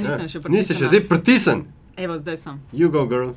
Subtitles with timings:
[0.00, 1.64] Nisem še Nisi še, dej pritisn.
[1.96, 2.60] Evo, zdaj sem.
[2.72, 3.34] You go, girl.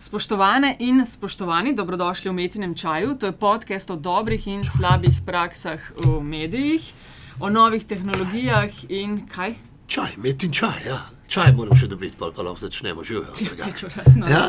[0.00, 3.16] Spoštovane in spoštovani, dobrodošli v Metinem čaju.
[3.18, 6.92] To je podcast o dobrih in slabih praksah v medijih,
[7.40, 9.58] o novih tehnologijah in kaj?
[9.86, 10.98] Čaj, metin čaj, ja.
[11.28, 13.02] Čaj moram še dobiti, pa, pa lahko začnemo.
[13.04, 14.28] Peč uradno.
[14.30, 14.46] Ja.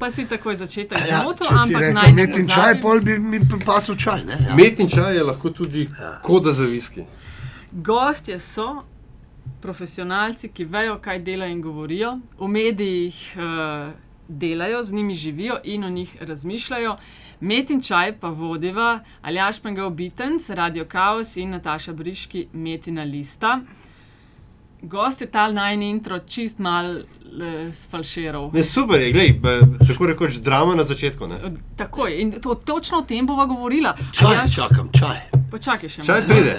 [0.00, 3.40] Pa si takoj začetek Ja, si ampak rekel naj ne metin čaj, pol bi mi
[3.64, 4.22] pasel čaj.
[4.28, 4.38] Ne?
[4.44, 4.54] Ja.
[4.54, 5.88] Met in čaj je lahko tudi
[6.22, 7.02] koda za viski.
[7.72, 8.84] Gostje so
[9.60, 13.92] profesionalci, ki vejo, kaj delajo in govorijo, v medijih uh,
[14.28, 16.96] delajo, z njimi živijo in o njih razmišljajo.
[17.40, 18.88] Met in čaj pa vodiva
[19.22, 23.60] Aljaš Pengal Bitenc, Radio Chaos in Nataša Briški, Metina Lista.
[24.82, 27.04] Gost je ta najni intro čist mal eh,
[27.72, 28.50] sfalširal.
[28.52, 31.26] Ne, super je, glej, b- tako rekoč drama na začetku.
[31.26, 31.34] Ne?
[31.44, 33.96] Od- Takoj, in to, točno o tem bova govorila.
[34.12, 35.20] Čaj, Aljaž, čakam, čaj.
[35.50, 36.54] počakaj še Čaj pride.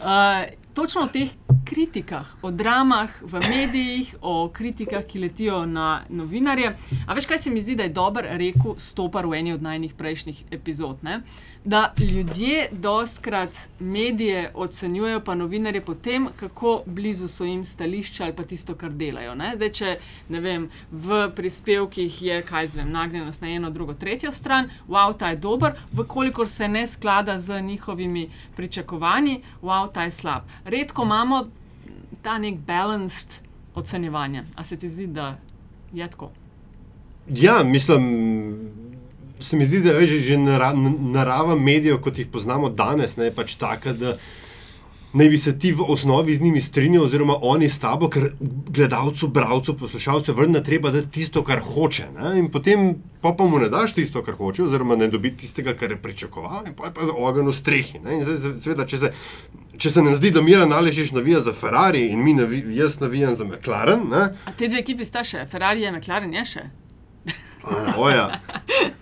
[0.00, 1.28] Uh, točno o teh
[1.68, 6.72] kritikah, o dramah v medijih, o kritikah, ki letijo na novinarje.
[7.06, 9.92] A veš, kaj se mi zdi, da je dober rekel Stopar v eni od najnih
[9.94, 11.02] prejšnjih epizod?
[11.04, 11.20] Ne?
[11.64, 18.36] Da ljudje dostkrat medije ocenjujejo, pa novinarje po tem, kako blizu so jim stališča ali
[18.36, 19.34] pa tisto, kar delajo.
[19.34, 19.52] Ne?
[19.56, 19.96] Zdaj, če
[20.28, 25.34] ne vem, v prispevkih je, kaj zvem, nagnjenost na eno, drugo, tretjo stran, wow, ta
[25.34, 30.48] je dober, vkolikor se ne sklada z njihovimi pričakovanji, wow, ta je slab.
[30.64, 31.44] Redko imamo
[32.22, 33.40] ta nek balanced
[33.74, 34.44] ocenjevanje.
[34.54, 35.38] A se ti zdi, da
[35.92, 36.30] je tako?
[37.28, 38.02] Ja, mislim,
[39.40, 43.34] se mi zdi, da je že, že narava medijev, kot jih poznamo danes, ne, je
[43.34, 44.16] pač taka, da
[45.12, 48.30] naj bi se ti v osnovi z njimi strinjal, oziroma oni s tabo, ker
[48.70, 52.08] gledalcu, bralcu, poslušalcu vrna treba dati tisto, kar hoče.
[52.18, 55.74] Ne, in potem pa, pa mu ne daš tisto, kar hoče, oziroma ne dobi tistega,
[55.74, 58.00] kar je pričakoval, in pa je pa ogenj v strehi.
[58.60, 59.12] Seveda, če se.
[59.78, 63.36] Če se nam zdi, da Mira Naležiš navija za Ferrari in mi navi, jaz navijam
[63.38, 66.64] za McLaren, ne, A te dve ekipi sta še, Ferrari je McLaren je še.
[67.96, 68.40] oja.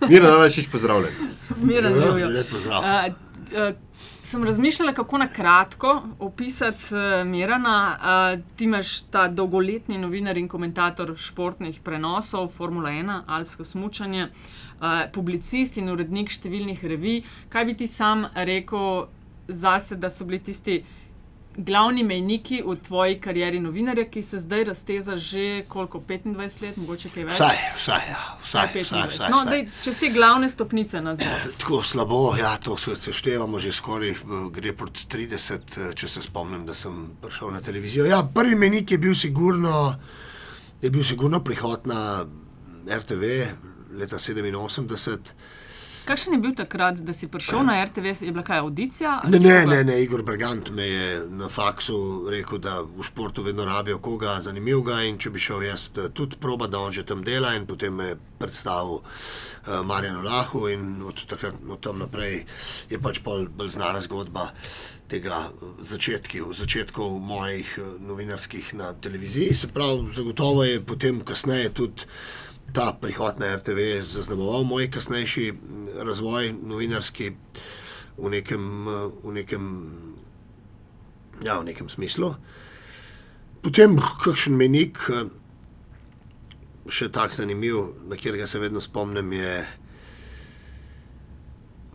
[0.09, 1.17] Mira Naležiš, pozdravljen.
[1.63, 2.83] Miren Ja, lep pozdrav.
[2.83, 3.13] Uh,
[3.51, 3.75] uh,
[4.23, 7.97] sem razmišljala, kako na kratko opisati uh, Mirana.
[7.97, 14.87] Uh, ti imaš ta dolgoletni novinar in komentator športnih prenosov, Formula 1, Alpsko smučanje, uh,
[15.13, 17.23] publicist in urednik številnih revij.
[17.49, 19.07] Kaj bi ti sam rekel
[19.47, 20.83] zase, da so bili tisti
[21.57, 27.09] glavni mejniki v tvoji karieri novinarja, ki se zdaj razteza že koliko 25 let, mogoče
[27.09, 27.33] kaj več?
[27.33, 28.19] Vsaj, vsaj, ja.
[28.41, 29.09] vsaj, vsaj, 25.
[29.09, 29.51] vsaj, No, vsaj.
[29.51, 31.27] daj, čez te glavne stopnice nazaj.
[31.57, 36.21] Tako slabo, ja, to se seštevamo že skoraj, v- gre proti 30, eh, če se
[36.21, 38.05] spomnim, da sem prišel na televizijo.
[38.05, 39.95] Ja, prvi menik je bil sigurno,
[40.81, 42.25] je bil sigurno prihod na
[42.87, 43.23] RTV
[43.93, 45.33] leta 87.
[46.07, 49.17] Kakšen je bil takrat, da si prišel na RTV, je bila kaj audicija?
[49.27, 51.97] Ne, ne, ne, ne, Igor Brgant me je na faksu
[52.31, 56.39] rekel, da v športu vedno rabijo koga zanimivega in če bi šel jaz eh, tudi
[56.39, 61.25] proba, da on že tam dela in potem me predstavil uh, Marjanu Lahu in od
[61.27, 62.45] takrat od tam naprej
[62.89, 64.51] je pač pol bolj znana zgodba
[65.11, 69.55] tega eh, začetkov, začetkov mojih novinarskih na televiziji.
[69.55, 72.07] Se pravi, zagotovo je potem kasneje tudi
[72.73, 75.53] ta prihod na RTV zaznamoval moj kasnejši
[76.03, 77.31] razvoj novinarski
[78.17, 78.91] v nekem, eh,
[79.23, 79.91] v nekem,
[81.43, 82.35] ja, v nekem smislu.
[83.61, 85.23] Potem kakšen menik, eh,
[86.89, 87.75] še tako zanimiv,
[88.07, 89.67] na katerega se vedno spomnim, je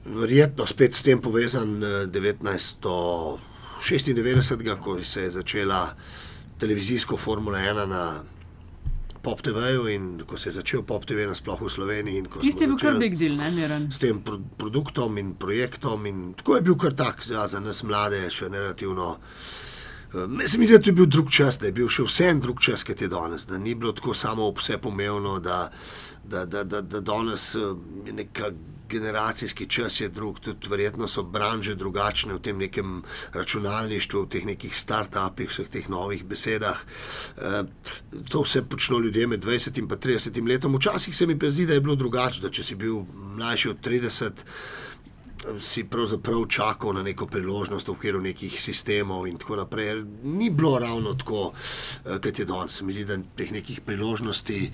[0.04, 5.96] verjetno spet s tem povezan eh, 1996, ko se je začela
[6.58, 8.24] televizijsko Formula 1 na
[9.22, 12.24] Pop TV-ju in ko se je začel Pop TV nasploh v Sloveniji.
[12.40, 13.86] Tisti je bil kar big deal, ne miren.
[13.92, 16.06] s tem pro produktom in projektom.
[16.06, 19.16] In tako je bil kar tak, ja, za nas mlade, še relativno.
[20.14, 22.26] eh, Meni se mi zdi, da je bil drug čas, da je bil še vse
[22.28, 25.70] en drug čas, kot je danes, da ni bilo tako samo vse pomembno, da,
[26.24, 27.72] da, da, da, da danes eh,
[28.06, 28.50] je neka
[28.92, 33.00] generacijski čas je drug, tudi verjetno so branže drugačne v tem nekem
[33.32, 36.84] računalništvu, v teh nekih start-upih, vseh teh novih besedah.
[37.38, 37.62] Eh,
[38.30, 40.76] To vse počno ljudje med 20 in pa 30 letom.
[40.76, 43.02] Včasih se mi pa zdi, da je bilo drugače, da če si bil
[43.38, 44.44] mlajši od 30,
[45.58, 50.04] si pravzaprav čakal na neko priložnost v okviru nekih sistemov in tako naprej.
[50.22, 51.52] Ni bilo ravno tako,
[52.04, 52.80] eh, kot je danes.
[52.82, 54.70] Mi zdi, da teh nekih priložnosti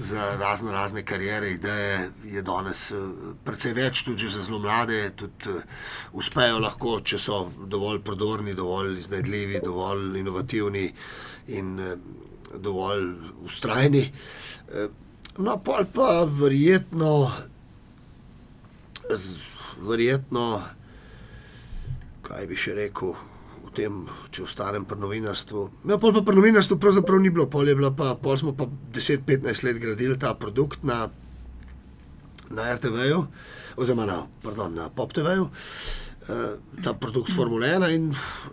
[0.00, 2.96] za razno razne karijere, ideje je danes eh,
[3.44, 5.62] precej več, tudi za zelo mlade, tudi eh,
[6.12, 10.92] uspejo lahko, če so dovolj prodorni, dovolj iznajdljivi, dovolj inovativni
[11.46, 11.96] in
[12.54, 13.14] dovolj
[13.44, 14.12] ustrajni.
[15.38, 17.30] No, pa verjetno
[19.10, 20.62] z- verjetno,
[22.24, 25.64] kaj bi še rekel, v potem, če ostanem pri novinarstvu.
[25.90, 28.68] Ja, pol pa pri novinarstvu pravzaprav ni bilo, pol, je bila pa, pol smo pa
[28.94, 31.08] 10-15 let gradili ta produkt na,
[32.54, 33.24] na RTV-ju,
[33.74, 35.50] oziroma na, pardon, na Pop TV-ju.
[36.24, 38.04] Uh, ta produkt Formule 1 in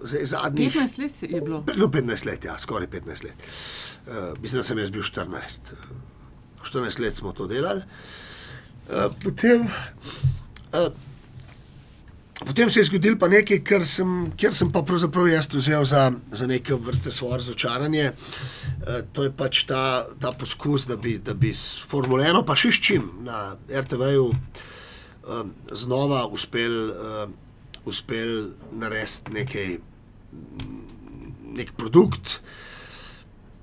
[0.03, 1.61] zdaj zadnjih 15 let je bilo.
[1.79, 3.45] No, 15 let, ja, skoraj 15 let.
[4.07, 5.71] Uh, mislim, da sem jaz bil 14.
[5.71, 7.85] Uh, 14 let smo to delali.
[8.89, 9.69] Uh, potem,
[10.73, 10.91] uh,
[12.45, 16.11] potem se je zgodilo pa nekaj, kar sem, kjer sem pa pravzaprav jaz vzel za,
[16.31, 18.11] za neke vrste svoje razočaranje.
[18.11, 22.55] Uh, to je pač ta, ta poskus, da bi, da bi s Formulo 1, pa
[22.55, 27.37] še s čim na RTV-ju um, znova uspel, um,
[27.85, 29.77] uspel narediti nekaj
[31.57, 32.39] nek produkt.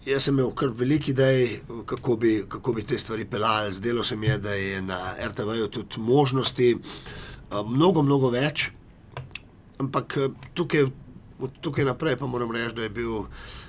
[0.08, 3.74] Jaz sem imel kar veliko idej, kako bi, kako bi te stvari pelali.
[3.76, 4.98] Zdelo se mi je, da je na
[5.28, 6.76] RTV-ju tudi možnosti
[7.50, 8.70] mnogo, mnogo več.
[9.78, 10.88] Ampak a, tukaj,
[11.40, 13.24] od tukaj naprej pa moram reči, da je bil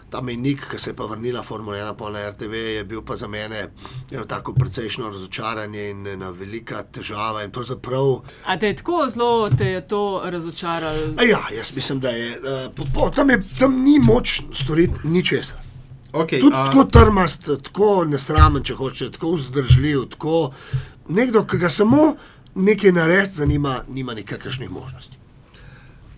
[0.10, 3.16] ta mejnik, ki se je pa vrnila Formula 1 pol na RTV, je bil pa
[3.16, 3.68] za mene
[4.12, 7.44] eno tako precejšno razočaranje in ena velika težava.
[7.44, 11.14] In pravzaprav A te je tako zelo te je to razočaralo?
[11.18, 15.08] A ja, jaz mislim, da je, uh, po, po, tam, je tam ni moč storiti
[15.08, 15.58] ničesar.
[16.12, 20.52] Okay, Tudi tako trmast, tako nesramen, če hočeš, tako vzdržljiv, tako
[21.08, 22.16] nekdo, ki ga samo
[22.59, 25.17] nekaj naredi, zanima, nima nikakršnih možnosti.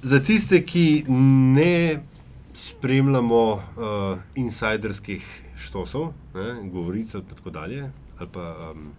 [0.01, 2.03] Za tiste, ki ne
[2.53, 3.61] spremljamo uh,
[4.35, 8.91] insiderskih štosov, ne, govoric ali tako dalje, ali pa um,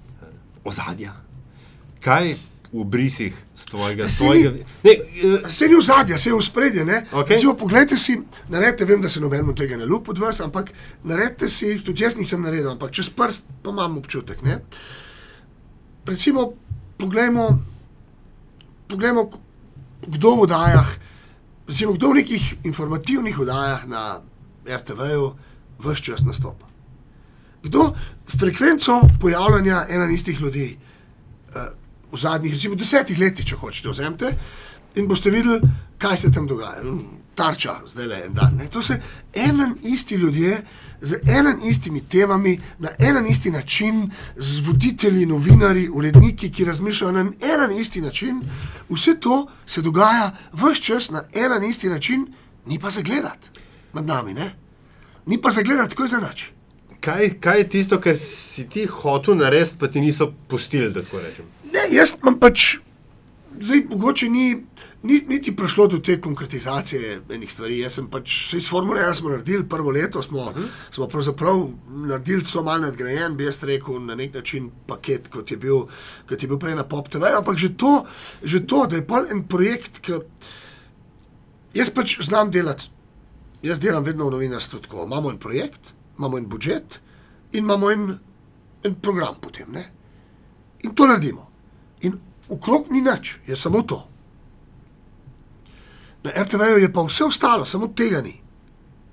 [0.65, 1.15] ozadja,
[2.01, 2.37] kaj
[2.73, 4.51] v brisih z tvojega Se svojega.
[4.85, 4.93] Ne,
[5.25, 6.35] uh, Vse ni v zadju, vse je.
[7.13, 7.37] Okej.
[7.37, 7.59] Okay.
[7.59, 8.17] Poglejte si,
[8.49, 10.73] naredite, vem, da se nobenemu tega ne lupi od vas, ampak
[11.05, 14.43] naredite si, tudi jaz nisem naredil, ampak čez prst pa imam občutek.
[14.43, 14.63] Ne?
[16.07, 16.53] Recimo,
[17.03, 17.59] poglejmo,
[18.87, 19.27] poglejmo,
[20.07, 20.91] kdo v oddajah,
[21.67, 24.03] recimo, kdo v nekih informativnih oddajah na
[24.63, 25.33] RTV-ju
[25.83, 26.71] vse čas nastopa.
[27.63, 27.91] Kdo
[28.39, 30.79] frekvenco pojavljanja ena in istih ljudi
[32.13, 34.31] v zadnjih, recimo, desetih letih, če hočete, vzemite
[34.95, 35.59] in boste videli,
[35.99, 36.87] kaj se tam dogaja.
[37.35, 38.59] Tarča, zdaj le en dan.
[38.61, 38.67] Ne?
[38.69, 38.95] To so
[39.33, 40.59] en in isti ljudje
[41.03, 47.13] z enim istimi temami, na en in isti način, z voditelji, novinari, uredniki, ki razmišljajo
[47.13, 48.41] na en in isti način.
[48.89, 52.27] Vse to se dogaja vse čas na en in isti način,
[52.67, 53.51] ni pa za gledati
[53.93, 54.55] med nami, ne?
[55.27, 56.53] ni pa za gledati, tako je za nič.
[57.01, 61.21] kaj, kaj je tisto, kar si ti hotel narediti, pa ti niso pustili, da tako
[61.21, 61.45] rečem?
[61.73, 62.77] Ne, jaz imam pač,
[63.61, 64.47] zdaj mogoče ni,
[65.03, 67.79] ni niti prišlo do te konkretizacije enih stvari.
[67.79, 70.67] Jaz sem pač, vse iz Formule 1 smo naredili, prvo leto smo, uh -huh.
[70.91, 75.57] smo pravzaprav naredili so mal nadgrajen, bi jaz rekel, na nek način paket, kot je
[75.57, 75.77] bil,
[76.29, 77.25] kot je bil prej na Pop TV.
[77.39, 78.07] Ampak že to,
[78.43, 80.13] že to da je pol en projekt, ki
[81.75, 82.91] jaz pač znam delati.
[83.63, 85.05] Jaz delam vedno v novinarstvu tako.
[85.05, 87.01] Imamo en projekt, imamo en budžet
[87.53, 88.19] in imamo en,
[88.83, 89.73] en program potem.
[89.73, 89.93] Ne?
[90.83, 91.51] In to naredimo.
[92.01, 92.19] In
[92.49, 94.12] okrog ni nič, je samo to.
[96.23, 98.35] Na RTV-ju je pa vse ostalo, samo tega ni.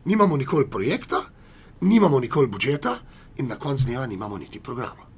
[0.05, 1.23] Nimamo nikoli projekta,
[1.81, 2.97] nimamo nikoli budžeta
[3.37, 5.09] in na koncu dneva nimamo niti programa.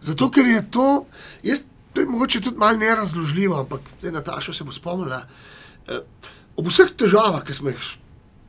[0.00, 1.06] Zato, ker je to,
[1.42, 1.62] jaz,
[1.92, 5.22] to je mogoče tudi malo nerazložljivo, ampak zdaj Nataša se bo spomnila.
[5.88, 6.00] Eh,
[6.56, 7.88] ob vseh težavah, ki smo jih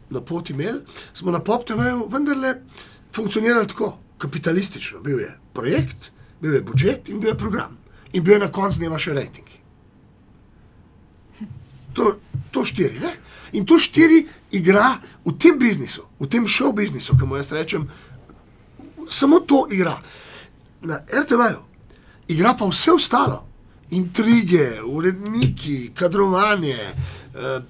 [0.10, 0.82] na poti imeli,
[1.14, 2.56] smo na Pop TV-ju vendarle
[3.16, 5.02] funkcionirali tako, kapitalistično.
[5.02, 6.12] Bil je projekt,
[6.42, 7.78] bil je budžet in bil je program.
[8.14, 9.57] In bil je na koncu dneva še rejting.
[11.98, 12.14] To,
[12.54, 13.02] to štiri.
[13.02, 13.12] Ne?
[13.58, 14.22] In to štiri
[14.54, 17.88] igra v tem biznisu, v tem šov biznisu, ki mu jaz rečem,
[19.10, 19.98] samo to igra.
[20.86, 21.68] Na RTV-ju
[22.28, 23.44] igra pa vse ostalo.
[23.90, 27.62] Intrige, uredniki, kadrovanje, eh,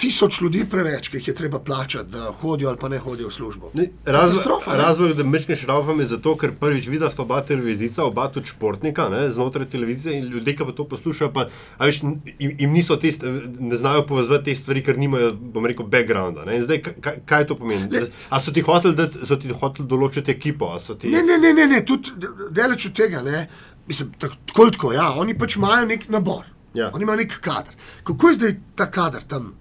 [0.00, 3.32] tisoč ljudi preveč, ki jih je treba plačati, da hodijo ali pa ne hodijo v
[3.32, 3.70] službo.
[3.74, 8.48] Ne, Razlog, razlog, da mečkeš šraufam je zato, ker prvič vidiš oba televizijca, oba tudi
[8.48, 11.44] športnika ne, znotraj televizije in ljudje, ki pa to poslušajo, pa
[11.78, 12.16] veš, jim,
[12.56, 13.28] jim niso te, st-
[13.60, 16.44] ne znajo povezati te stvari, ker nimajo, bom rekel, backgrounda.
[16.44, 16.56] Ne.
[16.56, 17.90] In zdaj, ka- kaj, kaj to pomeni?
[17.90, 20.72] Le- A so ti hoteli, da so ti hoteli določiti ekipo?
[20.90, 21.08] Ti...
[21.08, 23.20] Ne, ne, ne, ne, ne tudi de- daleč od tega.
[23.22, 23.46] Ne.
[23.86, 26.90] Mislim, tak- tako tako, ja, oni pač imajo nek nabor, Ja.
[26.94, 27.74] oni imajo nek kader.
[28.02, 29.52] Kako je zdaj ta kader tam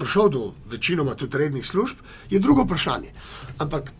[0.00, 3.12] prišel do večinoma tudi rednih služb, je drugo vprašanje.
[3.58, 3.92] Ampak,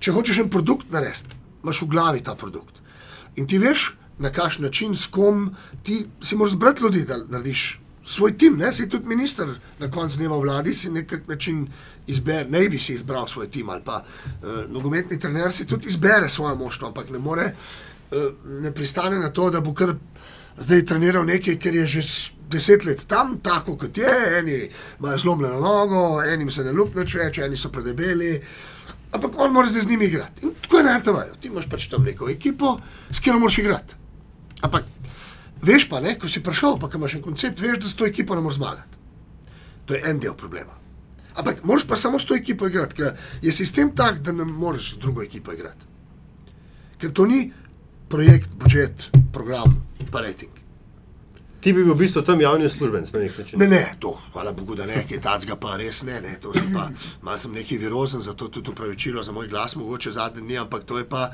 [0.00, 2.80] če hočeš en produkt narediti, imaš v glavi ta produkt.
[3.36, 5.50] In ti veš, na kakšen način, s kom
[5.82, 8.56] ti si moraš zbrati ljudi, da narediš svoj tim.
[8.56, 8.72] Ne?
[8.72, 11.66] Si tudi minister na koncu dneva v vladi, si na nek način
[12.06, 16.28] izbere, ne bi si izbral svoj tim ali pa uh, nogometni trener si tudi izbere
[16.28, 17.52] svojo moštvo, ampak ne more,
[18.10, 18.18] uh,
[18.62, 19.94] ne pristane na to, da bo kar
[20.58, 22.02] zdaj treniral nekaj, ker je že
[22.50, 24.58] deset let tam, tako kot je, eni
[24.98, 28.40] imajo zlomljeno nogo, enim se ne lupne več, eni so predebeli.
[29.12, 30.46] Ampak on mora zdaj z njimi igrati.
[30.46, 31.22] In tako je na RTV.
[31.40, 32.78] Ti imaš pač tam neko ekipo,
[33.10, 33.94] s katero moraš igrati.
[34.62, 34.84] Ampak
[35.62, 38.34] veš pa, ne, ko si prišel, pa imaš en koncept, veš, da s to ekipo
[38.34, 38.98] ne moreš zmagati.
[39.86, 40.76] To je en del problema.
[41.34, 44.94] Ampak moraš pa samo s to ekipo igrati, ker je sistem tak, da ne moreš
[44.94, 45.86] z drugo ekipo igrati.
[46.98, 47.50] Ker to ni
[48.08, 49.80] projekt, budžet, program,
[50.10, 50.60] pa rating.
[51.60, 53.58] Ti bi bil v bistvu tam javni uslužbenc na nek način.
[53.60, 56.70] Ne, ne, to, hvala Bogu, da ne, kaj tacga pa res ne, ne, to sem
[56.72, 56.86] pa,
[57.22, 60.98] malo sem neki virozen, zato tudi upravičilo za moj glas, mogoče zadnji dni, ampak to
[60.98, 61.28] je pa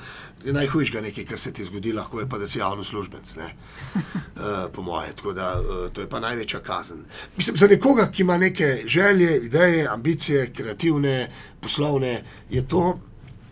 [0.44, 3.52] najhujšega nekaj, kar se ti zgodi, lahko je pa, da si javni službenc, ne,
[3.94, 7.06] uh, po moje, tako da uh, to je pa največja kazen.
[7.36, 11.30] Mislim, za nekoga, ki ima neke želje, ideje, ambicije, kreativne,
[11.60, 12.98] poslovne, je to,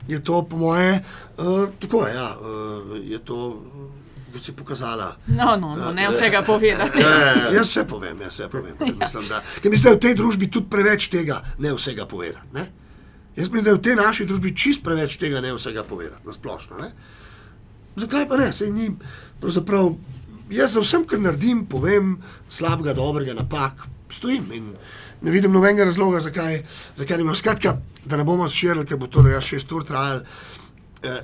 [0.09, 1.05] je to po moje,
[1.39, 3.63] uh, tako je, ja, uh, je to,
[4.35, 5.15] kot si pokazala.
[5.31, 6.99] No, no, no, ne vsega povedati.
[7.01, 8.75] Ja, jaz vse povem, jaz vse povem.
[8.79, 12.07] Ker Mislim, da, ker mislim, da je v tej družbi tudi preveč tega, ne vsega
[12.11, 12.51] povedati.
[12.55, 12.67] Ne?
[13.37, 16.35] Jaz mislim, da je v tej naši družbi čist preveč tega, ne vsega povedati, na
[16.35, 16.83] splošno.
[16.83, 16.91] Ne?
[17.97, 18.51] Zakaj pa ne?
[18.53, 18.91] Sej ni,
[19.43, 19.95] pravzaprav,
[20.51, 22.17] jaz za vsem, kar naredim, povem
[22.51, 24.75] slabega, dobrega, napak, stojim in
[25.25, 26.63] ne vidim nobenega razloga, zakaj,
[26.99, 27.39] zakaj ne bomo.
[27.39, 30.27] Skratka, da ne bomo širili, ker bo to drugače šest ur trajalo.
[31.05, 31.21] Eh,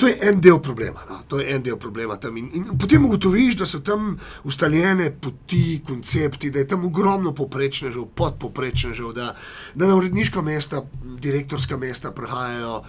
[0.00, 1.02] To je en del problema.
[1.08, 1.18] No?
[1.28, 2.36] To je en del problema tam.
[2.36, 4.14] In, in potem ugotoviš, da so tam
[4.48, 9.34] ustaljene poti, koncepti, da je tam ogromno poprečnežev, podpoprečnežev, da,
[9.74, 10.80] da na uredniška mesta,
[11.20, 12.80] direktorska mesta prihajajo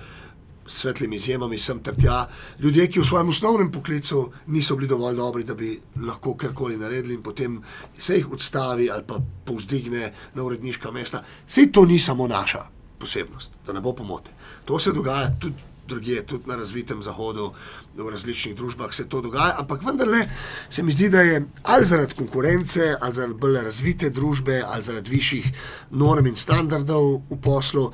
[0.71, 2.21] svetlimi izjemami sem ter tja.
[2.59, 5.73] Ljudje, ki v svojem osnovnem poklicu niso bili dovolj dobri, da bi
[6.05, 7.59] lahko karkoli naredili, in potem
[7.97, 11.25] se jih odstavi ali pa povzdigne na uredniška mesta.
[11.47, 12.63] Sej to ni samo naša
[12.99, 14.31] posebnost, da ne bo pomote.
[14.65, 17.51] To se dogaja tudi drugje, tudi na razvitem zahodu,
[17.95, 20.23] v različnih družbah se to dogaja, ampak vendarle
[20.69, 25.11] se mi zdi, da je ali zaradi konkurence, ali zaradi bolj razvite družbe, ali zaradi
[25.11, 25.51] višjih
[25.91, 27.89] norm in standardov v poslu,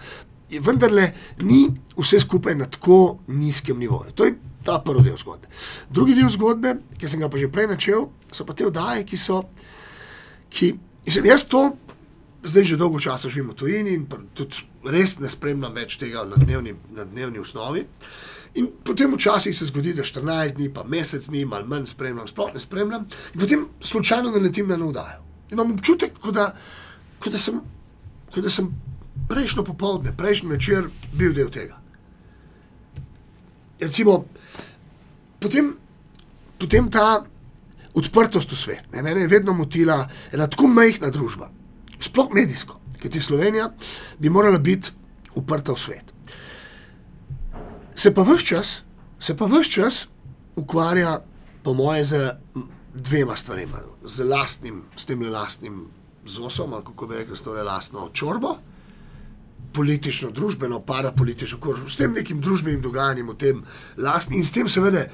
[0.63, 1.11] vendarle
[1.43, 1.65] ni
[1.97, 4.13] vse skupaj na tako nizkem nivoju.
[4.15, 5.47] To je ta prvi del zgodbe.
[5.89, 9.17] Drugi del zgodbe, ki sem ga pa že prej načel, so pa te oddaje, ki
[9.17, 9.41] so,
[10.49, 10.73] ki,
[11.05, 11.69] mislim, jaz to
[12.47, 14.63] zdaj že dolgo časa živim v tujini in tudi
[14.93, 17.85] res ne spremljam več tega na dnevni, na dnevni osnovi.
[18.57, 22.53] In potem včasih se zgodi, da 14 dni, pa mesec dni, malo manj spremljam, sploh
[22.55, 25.23] ne spremljam, in potem slučajno naletim na navdajo.
[25.51, 26.47] Imam občutek, kot da,
[27.19, 27.59] kot da, sem,
[28.33, 28.71] kot da sem
[29.29, 31.77] prejšnjo popoldne, prejšnji večer bil del tega.
[33.79, 34.23] Recimo,
[35.39, 35.75] potem,
[36.57, 37.25] potem ta
[37.97, 38.89] odprtost v svet.
[38.93, 40.01] Ne, mene je vedno motila
[40.33, 41.49] ena tako majhna družba,
[41.99, 43.71] sploh medijsko, ker ti Slovenija
[44.19, 44.91] bi morala biti
[45.35, 46.13] uprta v svet.
[47.95, 48.83] Se pa vse čas,
[49.19, 50.07] se pa vse čas
[50.55, 51.19] ukvarja,
[51.63, 52.31] po moje, z
[52.93, 53.81] dvema stvarema.
[54.03, 55.85] Z lastnim, s tem le lastnim
[56.25, 58.57] zosom, ali kako bi rekel, s to le lastno čorbo,
[59.73, 63.63] politično, družbeno, parapolitično, kožo, s tem nekim družbenim dogajanjem, v tem
[63.97, 65.05] lastnim in s tem seveda.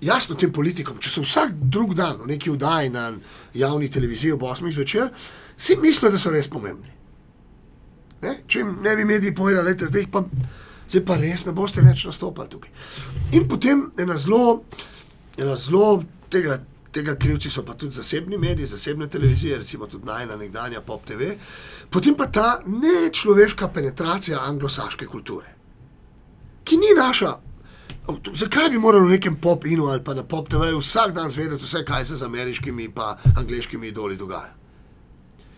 [0.00, 3.08] Jasno, tem politikom, če so vsak drug dan v neki vdaji na
[3.54, 5.10] javni televiziji ob 8 zvečer,
[5.56, 6.97] si mislijo, da so res pomembni.
[8.22, 8.34] Ne?
[8.46, 10.24] Če jim ne bi mediji povedali, da zdaj pa,
[10.88, 12.72] zdaj pa res ne boste več nastopali tukaj.
[13.38, 14.64] In potem ena zelo,
[15.38, 16.58] ena zelo tega,
[16.94, 21.34] tega krivci so pa tudi zasebni mediji, zasebne televizije, recimo tudi najna nekdanja Pop TV,
[21.90, 25.54] potem pa ta nečloveška penetracija anglosaške kulture,
[26.64, 27.36] ki ni naša.
[28.08, 31.84] Zakaj bi morali v nekem pop-inu ali pa na pop TV-ju vsak dan zvedeti vse,
[31.84, 32.92] kaj se z ameriškimi in
[33.36, 34.57] angliškimi idoli dogaja?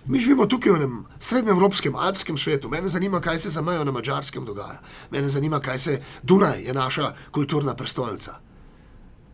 [0.06, 2.68] Mi živimo tukaj v enem srednjeevropskem, alpskem svetu.
[2.68, 4.80] Mene zanima, kaj se za mejo na mačarskem dogaja.
[5.10, 8.38] Mene zanima, kaj se Dunaj je naša kulturna prestolnica.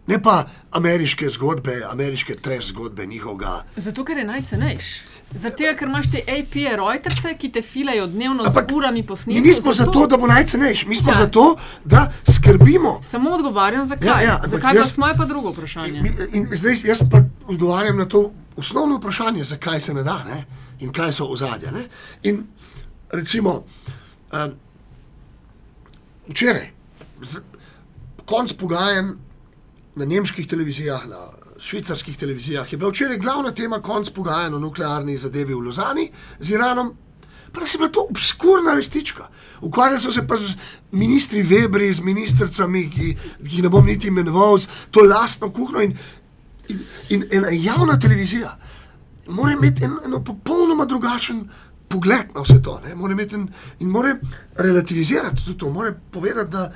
[0.06, 3.64] Ne pa ameriške zgodbe, ameriške treš zgodbe njihovega.
[3.76, 5.02] Zato, ker je najcenejši.
[5.32, 9.42] Zato, ker imaš te AP Reuters, ki te filajo dnevno Ampak z urami Mi posnetkov.
[9.42, 11.18] nismo zato, da bo najcenejši, mi smo Ja.
[11.18, 13.00] zato, da skrbimo.
[13.02, 14.08] Samo odgovarjam, zakaj.
[14.08, 15.98] Ja, ja, ampak zakaj jaz- smo je pa drugo vprašanje.
[15.98, 18.22] In, in zdaj jaz pa odgovarjam na to
[18.56, 20.44] osnovno vprašanje, zakaj se ne da ne?
[20.80, 21.70] in kaj so ozadja.
[21.70, 21.84] ne.
[22.22, 22.46] In
[23.10, 23.64] recimo,
[24.32, 24.52] um,
[26.28, 26.70] včeraj,
[27.22, 27.40] z-
[28.24, 29.06] konc pogajanj
[29.94, 31.16] na nemških televizijah, na
[31.58, 36.50] švicarskih televizijah, je bila včeraj glavna tema konc pogajanj o nuklearni zadevi v Lozani z
[36.50, 36.94] Iranom.
[37.52, 39.28] Pa res je bila to obskurna vestička.
[39.60, 40.56] Ukvarjali so se pa z
[40.92, 45.80] ministri Webri, z ministricami, ki, ki jih ne bom niti imenoval, z to lastno kuhno.
[45.80, 45.96] In,
[46.68, 48.58] in, in ena javna televizija
[49.26, 51.48] mora imeti en, eno popolnoma drugačen
[51.88, 52.80] pogled na vse to.
[52.84, 52.94] ne.
[52.94, 53.48] Mora imeti en,
[53.78, 54.16] in mora
[54.56, 56.72] relativizirati tudi to, mora povedati, da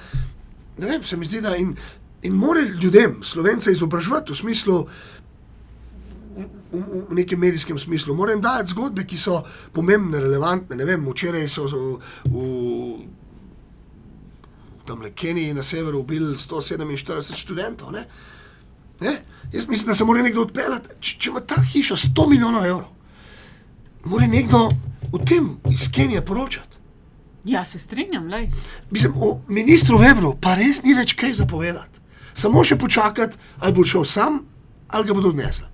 [0.78, 1.76] ne vem, se mi zdi, da in
[2.22, 4.86] In more ljudem, slovence, izobraževati v smislu,
[6.36, 9.40] v, v, v nekem medijskem smislu, mora jim dajati zgodbe, ki so
[9.72, 10.76] pomembne, relevantne.
[10.76, 11.96] Ne vem, včeraj so v,
[12.28, 12.44] v
[14.90, 17.92] tam le Keniji na severu ubili 147 študentov.
[17.92, 18.04] Ne?
[19.00, 19.22] Ne?
[19.52, 20.88] Jaz mislim, da se mora nekdo odpeljati.
[21.00, 22.90] Če, če ima ta hiša 100 milijonov evrov,
[24.04, 24.68] mora nekdo
[25.12, 26.76] o tem iz Kenije poročati.
[27.44, 28.50] Ja, se strinjam, lej.
[28.90, 31.99] Mislim, o ministru Webru pa res ni več kaj zapovedati.
[32.34, 34.40] Samo še počakati, ali bo šel sam,
[34.88, 35.66] ali ga bodo odnesli.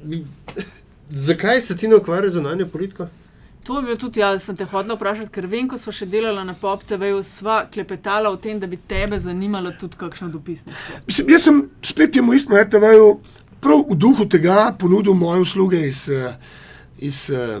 [1.10, 3.08] Zakaj se ti ne ukvarjaš z zunanjo politiko?
[3.62, 6.42] To je bil tudi jaz, sem te hodila vprašati, ker vem, ko smo še delali
[6.46, 10.78] na Pop TV-ju, sva klepetala o tem, da bi tebe zanimalo tudi kakšno dopisnico.
[11.06, 13.10] Mislim, jaz sem spet temu istemu RTV-ju
[13.60, 16.32] prav v duhu tega ponudil moje usluge iz, eh,
[17.04, 17.60] iz uh,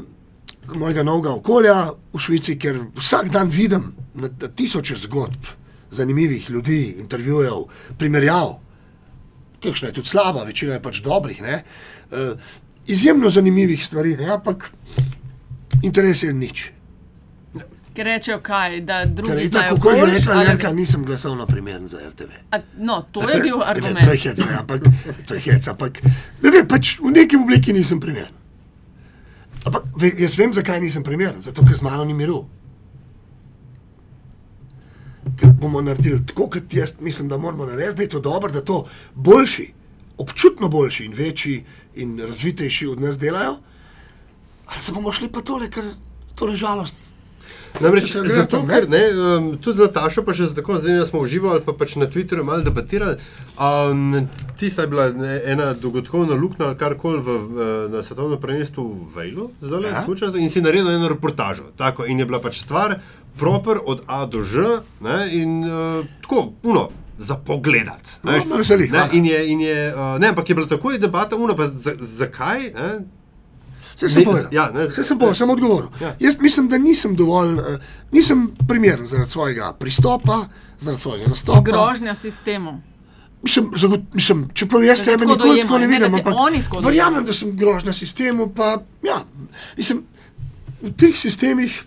[0.74, 1.76] mojega novega okolja
[2.12, 5.52] v Švici, ker vsak dan vidim na, na tisoče zgodb,
[5.90, 7.64] zanimivih ljudi, intervjujev,
[7.98, 8.58] primerjav.
[9.62, 11.42] Kakšna je tudi slaba, večina je pač dobrih.
[11.42, 12.38] Uh,
[12.86, 14.30] izjemno zanimivih stvari, ne?
[14.30, 14.70] ampak
[15.82, 16.70] interes je nič.
[17.90, 21.04] Ker rečejo, kaj, da Ker drugi je znajo tako, kot je rekla ali- Jerka, nisem
[21.04, 22.30] glasoval primeren za RTV.
[22.50, 24.06] A, No, to je bil Ne, argument.
[24.06, 24.82] To je hec, ne, ampak,
[25.26, 25.98] to je hec, ampak
[26.42, 28.32] ne vem, pač v neki obliki nisem primeren.
[29.64, 29.82] Ampak
[30.18, 32.46] jaz vem, zakaj nisem primeren, zato ker z mano ni miru.
[35.40, 38.64] Ker bomo naredili tako, kot jaz mislim, da moramo narediti, da je to dobro, da
[38.64, 39.72] to boljši,
[40.18, 43.56] občutno boljši in večji in razvitejši od nas delajo.
[44.66, 45.84] Ali se bomo šli pa tole, ker
[46.34, 47.12] tole žalost.
[47.80, 48.74] Namreč, zato, tam, ne?
[48.74, 51.72] ker ne, um, tudi za Tašo, pa še za tako, zdaj da smo uživali, pa
[51.78, 53.16] pač na Twitterju malo debatirali.
[53.56, 54.26] Um,
[54.58, 59.50] tista je bila ne, ena dogodkovna luknja ali v, v, na svetovnem prvenstvu v Vejlu,
[59.62, 60.04] zdaj Ja.
[60.04, 61.70] le, in si naredil eno reportažo.
[61.78, 62.98] Tako, in je bila pač stvar
[63.36, 66.88] proper od A do Ž, ne, in uh, tako, uno.
[67.20, 67.84] Za pogled.
[68.22, 69.08] No, hvala.
[69.12, 72.72] in je, in je, uh, ne, ampak je bila takoj debata, uno, pa za, zakaj?
[72.72, 73.00] Ne,
[73.96, 74.48] Vse sem Ne, povedal.
[74.52, 75.90] ja, ne, Vse sem povedal, sem odgovoril.
[76.00, 76.16] Ja.
[76.20, 77.76] Jaz mislim, da nisem dovolj, eh,
[78.12, 80.46] nisem primeren zaradi svojega pristopa,
[80.78, 81.60] zaradi svojega nastopa.
[81.60, 82.80] Grožnja sistemu.
[83.42, 87.32] Mislim, zagot, mislim, čeprav jaz sebe nikoli tako ne ne, vidim, te ampak verjamem, da
[87.32, 88.48] sem grožnja sistemu.
[88.56, 89.24] Pa, ja,
[89.76, 90.02] mislim,
[90.82, 91.82] v teh sistemih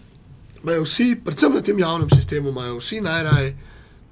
[0.63, 3.57] imajo vsi, predvsem na tem javnem sistemu, imajo vsi najraje.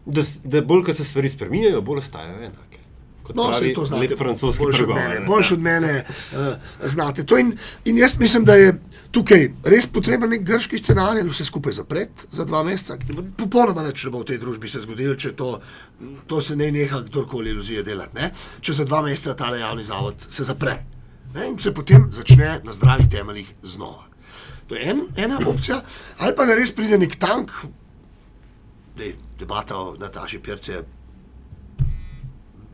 [0.06, 2.80] Da, da bolj, ko se stvari spremenjajo, bolj ostajajo enake.
[3.24, 4.16] Kot No, pravi to znate.
[4.18, 5.26] francoski boljše od pregovor, mene, ne.
[5.26, 6.38] boljše od mene uh,
[6.84, 7.24] znate.
[7.24, 11.46] To in, in jaz mislim, da je tukaj res potreben nek grški scenarij, ali vse
[11.46, 12.98] skupaj zapreti za dva meseca.
[13.38, 15.60] Popolnoma nič ne bo v tej družbi se zgodilo, če to,
[16.28, 18.16] to se ne neha kdorkoli iluzije delati.
[18.16, 18.32] Ne?
[18.62, 20.80] Če za dva meseca ta javni zavod se zapre
[21.36, 21.48] ne?
[21.48, 24.11] in se potem začne na zdravih temeljih znova.
[24.72, 25.82] To je en, ena opcija,
[26.24, 27.52] ali pa da res pride nek tank,
[28.96, 30.84] Dej, debata o Nataši Pirce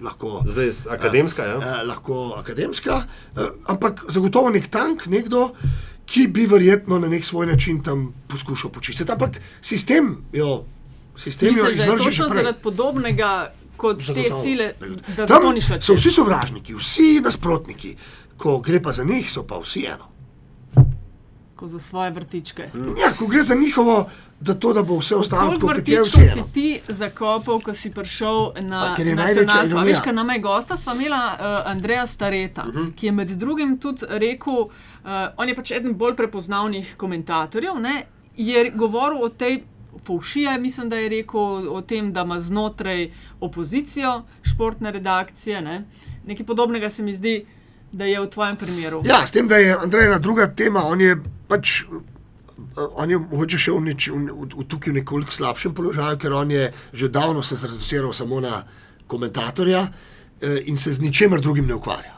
[0.02, 0.44] lahko.
[0.46, 1.56] Zdaj je akademska, ja.
[1.58, 3.02] Eh, lahko akademska,
[3.38, 5.50] eh, ampak zagotovo nek tank, nekdo,
[6.06, 9.12] ki bi verjetno na nek svoj način tam poskušal počistiti.
[9.12, 10.66] Ampak sistem jo,
[11.16, 14.44] sistem jo Misliš, da je izvrže točno zaradi podobnega kot Zagotovo.
[14.44, 14.74] te sile,
[15.18, 17.96] da Tam zato ni šlo so vsi sovražniki, vsi nasprotniki,
[18.38, 20.17] ko gre pa za njih, so pa vsi eno.
[21.58, 22.70] Ko za svoje vrtičke.
[23.02, 26.12] Ja, ko gre za njihovo, da to, da bo vse ostalo tako, kot je vse
[26.12, 26.44] si eno.
[26.54, 29.84] ti zakopal, ko si prišel na je ironija.
[29.84, 32.78] Veš, ker nama je gosta, sva imela uh, Andreja Stareta, uh Mhm.
[32.80, 32.96] -huh.
[32.96, 34.70] ki je med drugim tudi rekel, uh,
[35.38, 38.06] on je pač eden bolj prepoznavnih komentatorjev, ne,
[38.38, 39.64] je govoril o tej.
[40.06, 41.40] Faušija, mislim, da je rekel
[41.74, 45.62] o tem, da ima znotraj opozicijo športne redakcije.
[45.62, 45.86] Ne?
[46.26, 47.46] Nekaj podobnega se mi zdi,
[47.92, 49.02] da je v tvojem primeru.
[49.06, 51.18] Ja, s tem, da je Andrej ena druga tema, on je
[51.48, 51.84] pač.
[51.84, 56.34] eh, On je mogoče še v, neč, v, v, tukaj v nekoliko slabšem položaju, ker
[56.34, 58.64] on je že davno se zreduciral samo na
[59.08, 62.18] komentatorja eh, in se z ničemer drugim ne ukvarja.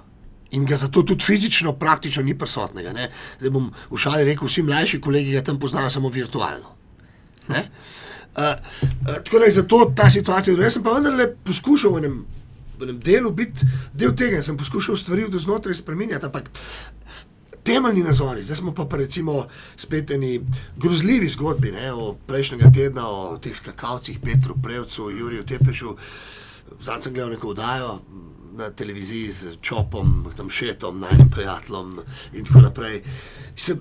[0.52, 2.94] In ga zato tudi fizično praktično ni prisotnega.
[2.94, 3.10] Ne?
[3.40, 6.74] Zdaj bom v šali rekel, vsi mlajši kolegi ga tam poznajo samo virtualno.
[7.50, 7.70] Ne?
[8.34, 8.56] Uh,
[9.06, 10.58] uh, tako da je zato ta situacija.
[10.58, 12.18] Jaz sem pa vendarle poskušal v enem,
[12.80, 16.26] v enem delu biti del tega, in sem poskušal stvari od znotraj spremenjati.
[16.26, 16.50] Ampak
[17.64, 19.46] temeljni nazori, zdaj smo pa, pa recimo
[19.78, 20.42] spet eni
[20.78, 25.96] grozljivi zgodbi ne, o prejšnjega tedna, o teh skakalcih, Petru Prevcu, Juriju Tepešu.
[26.82, 28.00] Zadnjič sem gledal neko oddajo
[28.58, 32.00] na televiziji z Čopom, tam Šetom, najnim prijateljem
[32.34, 33.02] in tako naprej.
[33.54, 33.80] Mislim,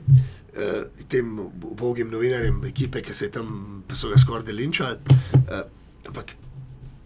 [0.54, 4.98] eh, tem ubogim novinarjem ekipe, ki se je tam pa so ga skoraj delinčali.
[5.34, 5.62] Eh,
[6.06, 6.34] ampak,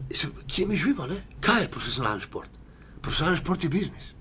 [0.08, 1.06] mislim, kje mi živimo?
[1.06, 1.22] Ne?
[1.40, 2.50] Kaj je profesionalni šport?
[3.02, 4.14] Profesionalni šport je biznis.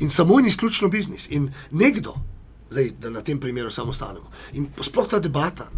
[0.00, 1.28] In samo in izključno biznis.
[1.30, 2.14] In nekdo,
[2.70, 4.30] zdaj, da na tem primeru samo ostanemo.
[4.52, 5.70] In sploh ta debata.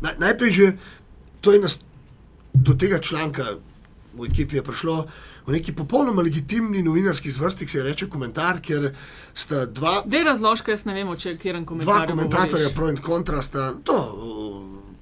[0.00, 0.72] Naj, najprej že
[1.40, 1.80] to je nas,
[2.54, 3.44] do tega članka
[4.14, 5.06] v ekipi je prišlo
[5.46, 8.92] v neki popolnoma legitimni novinarski zvrsti, se je reče komentar, kjer
[9.34, 12.06] sta dva, Dej razložka, jaz ne vem, o če kjer komentar.
[12.06, 13.96] dva komentatorja pro in kontra, sta to,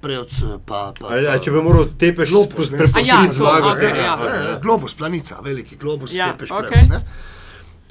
[0.01, 0.31] prejot
[0.65, 0.93] pa.
[0.99, 2.77] pa, A, a, pa če bi moral tepeš Globus, ne.
[2.77, 4.13] prepustiti A ja, okej, ne, ja.
[4.13, 4.59] a, Ne, ja.
[4.63, 6.87] globus, planica, veliki globus, Ja, ja, tepeš okay.
[6.87, 7.03] preveč.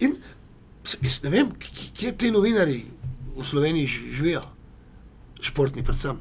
[0.01, 0.17] In
[1.03, 1.53] jaz ne vem,
[1.95, 2.85] kje ti novinari
[3.37, 4.43] v Sloveniji živijo,
[5.41, 6.21] športni predvsem.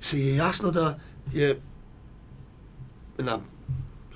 [0.00, 0.98] Se je jasno, da
[1.32, 1.60] je
[3.18, 3.38] ena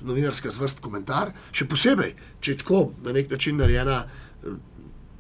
[0.01, 4.05] novinarska zvrst komentar, še posebej, če je tako na nek način narejena.
[4.45, 4.57] eh,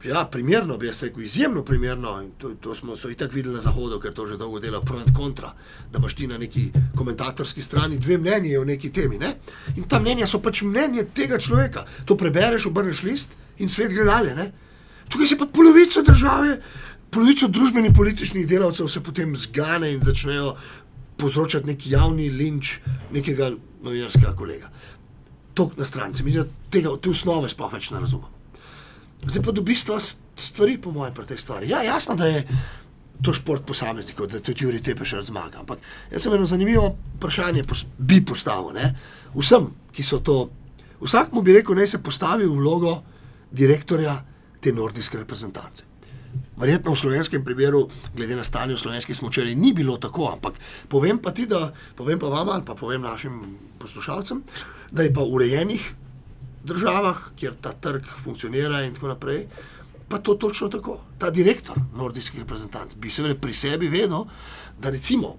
[0.04, 2.12] Ja, primerno, bi jaz rekel, izjemno primerno.
[2.38, 5.14] To, to smo so itak videli na Zahodu, ker to že dolgo dela pro in
[5.14, 5.50] kontra.
[5.90, 9.18] Da imaš ti na neki komentatorski strani dve mnenji o neki temi.
[9.18, 9.32] Ne?
[9.76, 11.82] In ta mnenja so pač mnenje tega človeka.
[12.06, 14.34] To prebereš, obrneš list in svet gre dalje.
[14.34, 14.50] Ne?
[15.08, 16.58] Tukaj se pa polovica države,
[17.10, 20.54] polovica družbenih političnih delavcev se potem zgane in začnejo
[21.16, 22.78] povzročati neki javni linč
[23.12, 23.50] nekega
[23.82, 24.70] novinarskega kolega.
[25.54, 26.34] To na stranci, mi
[26.70, 28.30] tega, te osnove sploh več ne razumemo.
[29.26, 31.68] Zdaj pa do bistva s- stvari, po mojem, pri tej stvari.
[31.68, 32.44] Ja, jasno, da je
[33.18, 35.58] to šport posameznikov, da tudi Juri Tepeš rad zmaga.
[35.58, 35.78] Ampak
[36.12, 36.84] jaz sem eno zanimivo
[37.16, 38.92] vprašanje pos, bi postavil ne?
[39.34, 40.50] vsem, ki so to.
[41.00, 43.02] Vsak mu bi rekel, naj se postavi v vlogo
[43.50, 44.24] direktorja
[44.60, 45.84] te nordijske reprezentance.
[46.58, 50.58] Verjetno v slovenskem primeru, glede na stanje v slovenski smočeri, ni bilo tako, ampak
[50.90, 53.38] povem pa ti, da povem pa vam ali pa povem našim
[53.78, 54.42] poslušalcem,
[54.90, 55.84] da je pa v urejenih
[56.64, 59.46] državah, kjer ta trg funkcionira in tako naprej,
[60.08, 60.98] pa to točno tako.
[61.18, 64.26] Ta direktor nordijskih reprezentanc bi seveda pri sebi vedel,
[64.80, 65.36] da recimo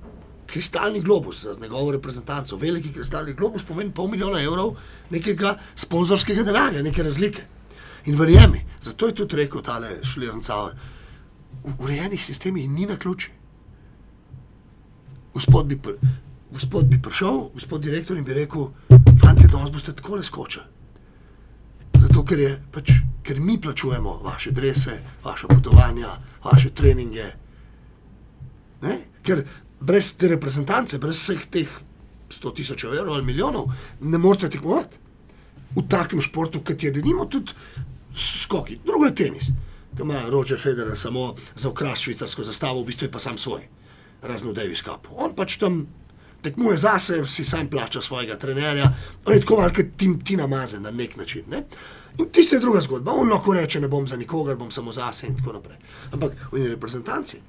[0.49, 4.75] kristalni globus za njegovo reprezentanco, veliki kristalni globus pomeni pol milijona evrov
[5.09, 7.58] nekega sponzorskega denarja, neke razlike.
[8.05, 10.75] In verjemi, zato je tudi rekel tale Šlirncauer,
[11.63, 13.31] v urejenih sistemih ni na ključi.
[15.33, 15.97] Gospod bi, pr,
[16.51, 18.69] gospod bi prišel, gospod direktor in bi rekel,
[19.21, 20.65] fanti, danes boste tako le skočili.
[21.99, 22.91] Zato, ker, je, pač,
[23.23, 27.27] ker mi plačujemo vaše drese, vaše potovanja, vaše treninge.
[28.81, 28.95] Ne?
[29.23, 29.43] Ker
[29.79, 31.75] brez te reprezentance, brez vseh teh
[32.29, 34.97] 100 tisoč evrov ali milijonov, ne morete tekmovati
[35.75, 37.53] v takem športu, kot je denimo tudi
[38.15, 38.79] skoki.
[38.85, 39.51] Drugo je tenis,
[39.95, 43.67] ki ima Roger Federer samo za okras švicarsko zastavo, v bistvu je pa sam svoj,
[44.21, 45.07] razno Davis Cup.
[45.15, 45.87] On pač tam
[46.41, 48.91] tekmuje zase, si sam plača svojega trenerja,
[49.25, 51.43] on je tako malo kot Tim, Tina Maze na nek način.
[51.49, 51.63] Ne?
[52.17, 54.91] In ti se je druga zgodba, on lahko reče, ne bom za nikogar, bom samo
[54.91, 55.77] zase in tako naprej.
[56.11, 57.41] Ampak v eni reprezentanci,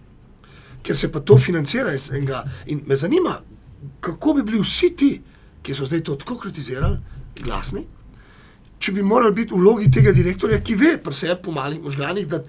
[0.82, 2.44] ker se pa to financira iz enega.
[2.66, 3.40] In me zanima,
[4.00, 5.10] kako bi bili vsi ti,
[5.62, 6.98] ki so zdaj to tako kritizirali,
[7.42, 7.86] glasni,
[8.80, 12.26] če bi morali biti v vlogi tega direktorja, ki ve, pri sebi po malih možganih,
[12.28, 12.40] da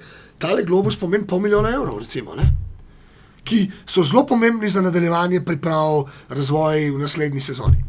[0.41, 2.47] tale globus pomeni pol milijona evrov, recimo, ne?
[3.43, 7.79] ki so zelo pomembni za nadaljevanje priprav, razvoj v naslednji sezoni.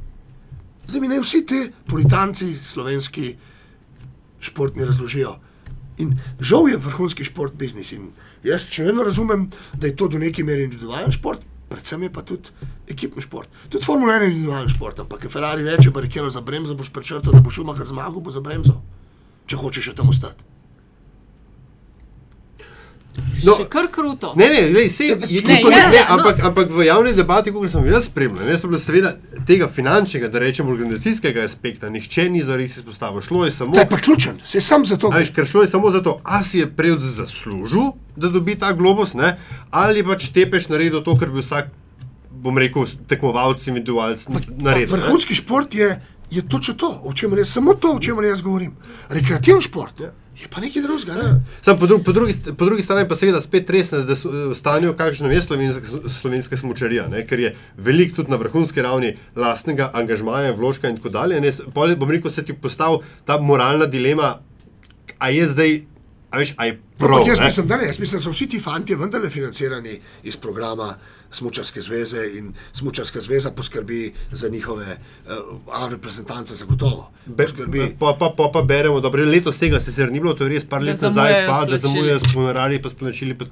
[0.89, 3.35] Zdaj mi naj vsi ti puritanci, slovenski
[4.41, 5.37] športni razložijo.
[6.03, 7.93] In žal je vrhunski šport biznis.
[7.93, 8.09] In
[8.43, 9.45] jaz še vedno razumem,
[9.77, 12.51] da je to do neke mere individualen šport, predvsem je pa tudi
[12.93, 13.51] ekipni šport.
[13.69, 17.41] Tudi Formula 1 je individualen šport, ampak Ferrari reče, barikiral za bremzo, boš prečrtal, da
[17.41, 18.81] boš Schumacher zmagal, bo za bremzo,
[19.47, 20.53] če hočeš še tam ostati.
[23.43, 24.31] No, Še kar kruto.
[24.39, 26.15] Ne, ne, ne, sej, je, je, Ne, to, je, ne, no.
[26.15, 29.11] ampak, ampak v javni debati, kot sem jaz spremljal, ne, so bile seveda
[29.49, 33.21] tega finančnega, da rečem organizacijskega aspekta, nihče ni zares izpostavil.
[33.27, 35.11] Šlo je samo, je pa ključen, se sam za to.
[35.13, 38.55] a veš, ker šlo je samo za to, a si je prej zaslužil, da dobi
[38.57, 39.35] ta globus, ne,
[39.71, 41.75] ali pač tepeš naredil to, kar bi vsak,
[42.43, 44.27] bom rekel, tekmovalec, individualc
[44.59, 44.89] naredil.
[44.89, 44.97] ne.
[44.97, 45.93] Vrhunski šport je,
[46.31, 48.75] je točno to, o čemer jaz, samo to, o čemer jaz govorim.
[49.09, 50.11] Rekreativni šport Ja.
[50.35, 51.15] je pa nekaj drugega.
[51.15, 51.29] Ne?
[51.61, 54.55] Sam po, dru, po, drugi, po drugi strani pa seveda spet resne, da so v
[54.55, 57.23] stanju, kakšno je slovenska, slovenska smočarija, ne?
[57.23, 61.39] ker je veliko tudi na vrhunski ravni lastnega angažmaja, vložka in tako dalje.
[61.39, 61.49] Ne?
[61.49, 64.39] S- Pol, bom rekel, se ti postavi ta moralna dilema,
[65.19, 65.83] a je zdaj,
[66.33, 67.15] a veš, a je prav.
[67.15, 67.47] Ampak jaz ne?
[67.47, 70.95] mislim, da ne, jaz mislim, da so vsi ti fanti vendarle financirani iz programa
[71.31, 75.33] Smučarske zveze in Smučarska zveza poskrbi za njihove uh,
[75.73, 77.11] A reprezentance zagotovo.
[77.27, 77.97] Be, Poskrbi.
[77.99, 80.83] pa, pa, pa, pa beremo, da letos tega sicer ni bilo, to je res par
[80.83, 83.39] let nazaj, pa da zamujajo s honorarji, pa s plačili.
[83.39, 83.45] Pa,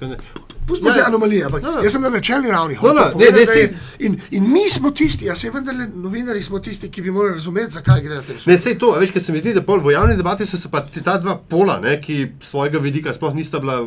[0.61, 0.67] tako ne.
[0.67, 0.95] Pustimo Ja.
[0.95, 1.81] te anomalije, ampak No, no.
[1.81, 2.75] jaz sem na načelni ravni.
[2.75, 5.87] No, no, ne, povedati, ne, da je- In, in mi smo tisti, ja se vendarle
[5.95, 8.99] novinari smo tisti, ki bi morali razumeti, zakaj gre na tem Ne, sej to, a
[8.99, 11.35] veš, ker se mi zdi, da pol v javni debati so se pa ta dva
[11.39, 13.81] pola, ne, ki svojega vidika sploh nista bila,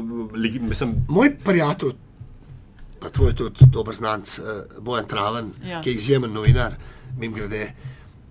[0.60, 1.92] mislim, Moj prijatelj,
[3.00, 4.44] pa tvoj tudi dober znanc, uh,
[4.80, 5.68] Bojan Traven, Ja.
[5.68, 5.82] ja.
[5.82, 6.72] ki je izjemen novinar,
[7.18, 7.72] mim grede,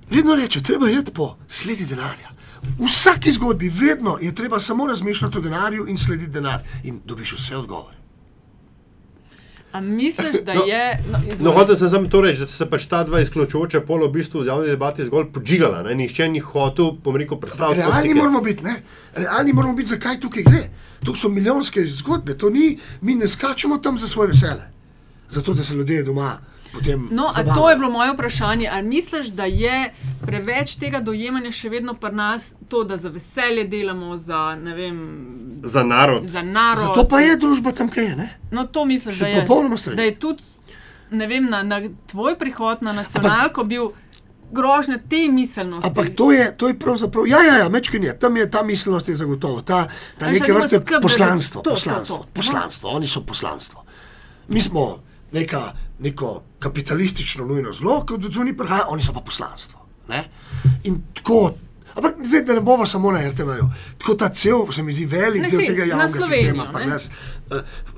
[0.09, 2.29] vedno reče, treba je po sledi denarja.
[2.79, 7.33] V vsaki zgodbi vedno je treba samo razmišljati o denarju in slediti denar in dobiš
[7.33, 7.92] vse odgovore.
[9.73, 10.99] A misliš, da No, je.
[11.05, 11.53] No, No, izvoli.
[11.53, 14.45] hotel sem samo to reči, da se pač ta dva izključujoča pola v bistvu v
[14.45, 15.81] javni debati zgolj podžigala.
[15.83, 15.95] Ne?
[15.95, 17.81] Nihče ni hotel, bom rekel, predstaviti.
[17.81, 18.75] Realni moramo biti, ne?
[19.15, 20.63] Realni moramo biti, zakaj tukaj gre.
[21.03, 24.69] To so milijonske zgodbe, to ni, mi ne skačemo tam za svoje vesele.
[25.29, 26.37] Zato, da se ljudje doma
[26.73, 27.07] potem.
[27.11, 27.55] No, a zabavajo.
[27.55, 28.67] to je bilo moje vprašanje.
[28.67, 33.63] Ali misliš, da je preveč tega dojemanja še vedno pri nas, to, da za veselje
[33.65, 34.97] delamo, za, ne vem,
[35.63, 36.27] Za narod.
[36.27, 36.85] za narod?
[36.85, 38.15] Zato pa je družba tam, kaj je.
[38.15, 38.29] Ne?
[38.51, 39.41] No, to misliš, Se da je.
[39.41, 39.97] popolnoma strinjam.
[39.97, 40.43] Da je tudi,
[41.11, 43.91] ne vem, na, na tvoj prihod na nacionalko bil
[44.51, 45.87] grožnja te miselnosti.
[45.87, 49.09] Ampak to je, to je pravzaprav, ja, ja, ja mečkin je, tam je ta miselnost
[49.09, 52.27] je zagotovo, ta, ta neke vrste skrb, poslanstvo, to, to, poslanstvo, to.
[52.33, 53.83] poslanstvo, oni so poslanstvo.
[54.47, 55.01] Mi smo
[55.33, 59.79] neka, neko kapitalistično nujno zlo, kot od zunaj prihaja, oni so pa poslanstvo.
[60.07, 60.23] Ne?
[60.83, 61.53] In tako,
[61.95, 63.67] ampak zdaj, da ne bomo samo na RTV-ju,
[63.97, 67.09] tako ta cel, se mi zdi, velik Ne, del tega javnega sistema, pa nas.
[67.51, 67.91] Uh,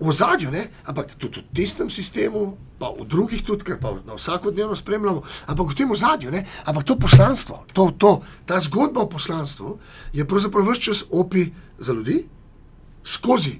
[0.00, 0.68] v ozadju, ne?
[0.86, 5.72] ampak tudi v tistem sistemu, pa v drugih tudi, ker pa na vsakodnevno spremljamo, ampak
[5.72, 6.44] v tem ozadju, ne?
[6.68, 9.78] ampak to poslanstvo, to, to, ta zgodba o poslanstvu
[10.12, 12.28] je pravzaprav vse čas opi za ljudi,
[13.02, 13.58] skozi,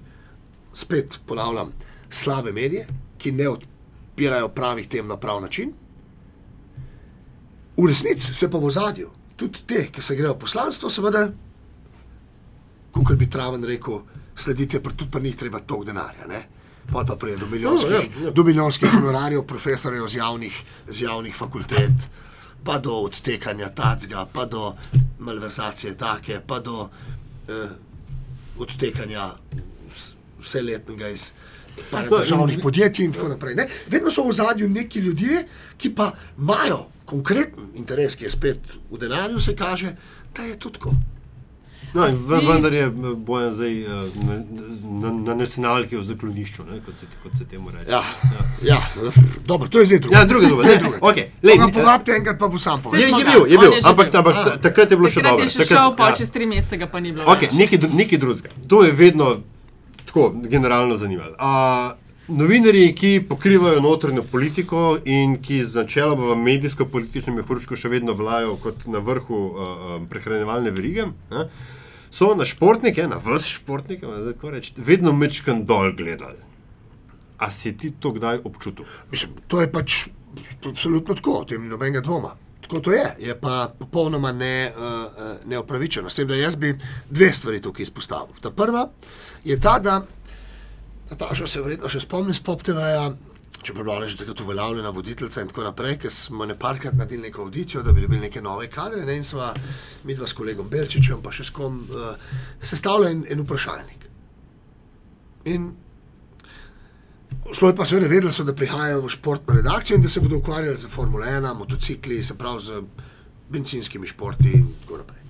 [0.74, 1.72] spet ponavljam,
[2.10, 2.86] slabe medije,
[3.18, 5.72] ki ne odpirajo pravih tem na prav način.
[7.76, 11.28] V resnici se pa v ozadju, tudi te, ki se grejo poslanstvo, seveda,
[12.92, 14.00] kot bi Traven rekel,
[14.36, 16.26] sledite, pa tudi pa ni treba toliko denarja.
[16.26, 16.42] Ne?
[16.92, 18.30] Pol pa pride do milijonskih, ja, ja.
[18.30, 22.08] do milijonskih honorarjev, profesorjev z javnih, z javnih fakultet,
[22.64, 24.72] pa do odtekanja tacga, pa do
[25.18, 26.88] malverzacije take, pa do
[27.48, 27.68] eh,
[28.58, 29.34] odtekanja
[29.90, 31.32] vs- vseletnega iz
[31.92, 33.54] No, državnih podjetij in tako naprej.
[33.54, 33.66] Ne?
[33.86, 35.44] Vedno so v zadju neki ljudje,
[35.76, 38.60] ki pa imajo konkreten interes, ki je spet
[38.90, 39.94] v denarju, se kaže,
[40.36, 40.92] da je to tako.
[41.94, 43.86] No, si- vendar je eh, bojan zdaj eh,
[44.20, 44.34] na,
[45.00, 47.90] na, na nacionalki v zaklonišču, ne, kot, se, kot se temu reče.
[47.90, 48.02] Ja,
[48.62, 48.76] ja.
[49.46, 50.14] dobro, to je zdaj drugo.
[50.14, 50.26] Ja.
[50.26, 50.98] To je ne, druga.
[51.00, 53.08] okej, lej, eh, povabite enkrat, pa bo sam Je, povedal.
[53.08, 54.12] Je ga, bil, je bil, je ampak bil.
[54.12, 55.44] ta, ta, takrat je bilo še Takrat dobro.
[55.44, 56.16] je še šel, pa ja.
[56.16, 57.24] čez tri mesece ga pa ni bilo.
[57.26, 58.48] Okay, nekaj, nekaj drugega.
[58.68, 59.40] To je vedno
[60.08, 61.36] tako generalno zanimalo.
[61.38, 61.94] A,
[62.28, 68.58] Novinarji, ki pokrivajo notranjo politiko in ki z načeloma v medijsko-političnem mehurčku še vedno vlajo
[68.60, 71.46] kot na vrhu uh, uh, prehranjevalne verige, ne,
[72.12, 76.44] so na športnike, na vrst športnike, reči, vedno mečkan dol gledali.
[77.40, 78.84] A si ti to kdaj občutil?
[79.08, 79.96] Mislim, to je pač
[80.68, 82.34] absolutno tako, o tem nobenega dvoma.
[82.68, 86.10] Tako to je, je pa popolnoma ne, uh, neopravičeno.
[86.10, 86.74] S tem, da jaz bi
[87.08, 88.36] dve stvari tukaj izpostavil.
[88.44, 88.90] Ta prva
[89.44, 90.02] je ta, da
[91.08, 93.06] Nataša se verjetno še spomni z PopTV-ja,
[93.64, 97.46] čeprav bila že takrat uveljavljena voditeljica in tako naprej, ker smo ne parkrat naredili neko
[97.46, 99.06] audicijo, da bi dobili neke nove kadre.
[99.08, 99.54] Ne, in sva
[100.04, 102.12] mi dva s kolegom Belčičem, pa še s kom, uh,
[102.60, 104.04] sestavljali en, en vprašalnik.
[105.48, 105.70] In
[107.52, 110.36] Šlo je pa seveda, vedeli so, da prihajajo v športno redakcijo in da se bodo
[110.36, 112.82] ukvarjali z Formule 1, motocikli, se pravi z
[113.48, 115.22] benzinskimi športi in tako naprej.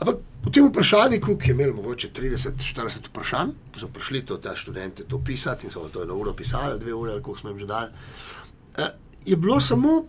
[0.00, 4.54] Ampak v tem vprašalniku, ki je imel mogoče 30-40 vprašanj, ki so prišli to te
[4.56, 7.66] študente to pisati in so to eno uro pisali, dve ure, koliko smo jim že
[7.66, 7.90] dali,
[8.78, 8.88] eh,
[9.26, 10.04] je bilo samo,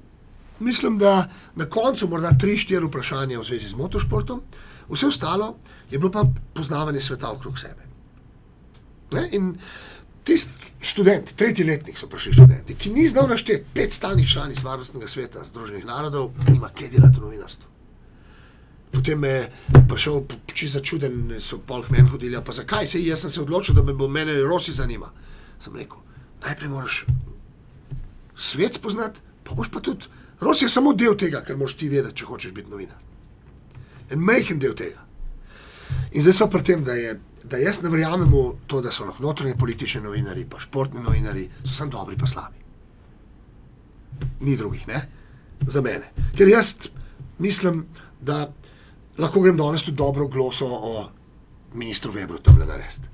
[0.59, 4.41] mislim, da na koncu morda 3-4 vprašanja v zvezi z motošportom,
[4.89, 5.57] vse ostalo
[5.91, 6.23] je bilo pa
[6.53, 7.83] poznavanje sveta okrog sebe.
[9.11, 9.27] Ne?
[9.31, 9.57] In
[10.23, 10.50] tisti
[10.81, 15.43] študent, tretji letnik so prišli študenti, ki ni znal našteti pet stalnih članic Varnostnega sveta
[15.43, 17.69] Združenih narodov, nima kaj delati v novinarstvu.
[18.91, 19.51] Potem je
[19.89, 23.75] prišel čisto začuden, so pol meni hodili, "A pa zakaj se jaz sem se odločil,
[23.75, 25.11] da me bo mene Rosi zanima.
[25.59, 25.97] Sem rekel,
[26.45, 27.05] najprej moraš
[28.35, 30.05] svet spoznati, pa boš pa tudi.
[30.39, 32.97] Rosi je samo del tega, kar moraš ti vedeti, če hočeš biti novinar.
[34.09, 35.05] En majhen del tega.
[36.11, 39.05] In zdaj smo pri tem, da, je, da jaz ne verjamem v to, da so
[39.05, 42.57] lahko notranji politični novinari, pa športni novinari, so samo dobri, pa slabi.
[44.41, 45.01] Ni drugih, ne?
[45.67, 46.11] Za mene.
[46.37, 46.75] Ker jaz
[47.39, 47.85] mislim,
[48.21, 48.51] da
[49.17, 51.09] lahko grem danes tudi dobro gloso o
[51.73, 53.07] ministru Webru tam le narediti.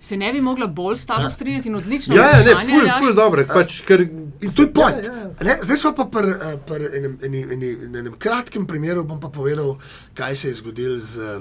[0.00, 1.30] Se ne bi mogla bolj s tabo Ja.
[1.30, 4.00] strinjati in odlično Ja, ja, ne, ful, ful dobro, pač, ker
[4.40, 5.04] In to je point.
[5.04, 5.30] Ja, ja.
[5.44, 9.28] Ne, zdaj smo pa pri eh, pri enem, eni, eni, enem kratkem primeru, bom pa
[9.28, 9.76] povedal,
[10.14, 11.40] kaj se je zgodilo z,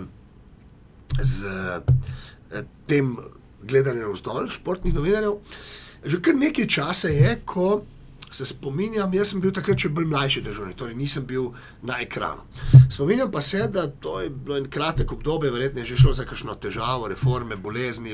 [1.22, 3.18] z eh, tem
[3.64, 5.40] gledanjem vzdolj športnih novinarjev.
[6.06, 7.84] Že kar nekaj časa je, ko
[8.32, 11.50] se spominjam, jaz sem bil takrat še bolj mlajši državnik, torej nisem bil
[11.86, 12.46] na ekranu.
[12.92, 16.26] Spominjam pa se, da to je bilo en kratek obdobje, verjetno je že šlo za
[16.30, 18.14] kakšno težavo, reforme, bolezni,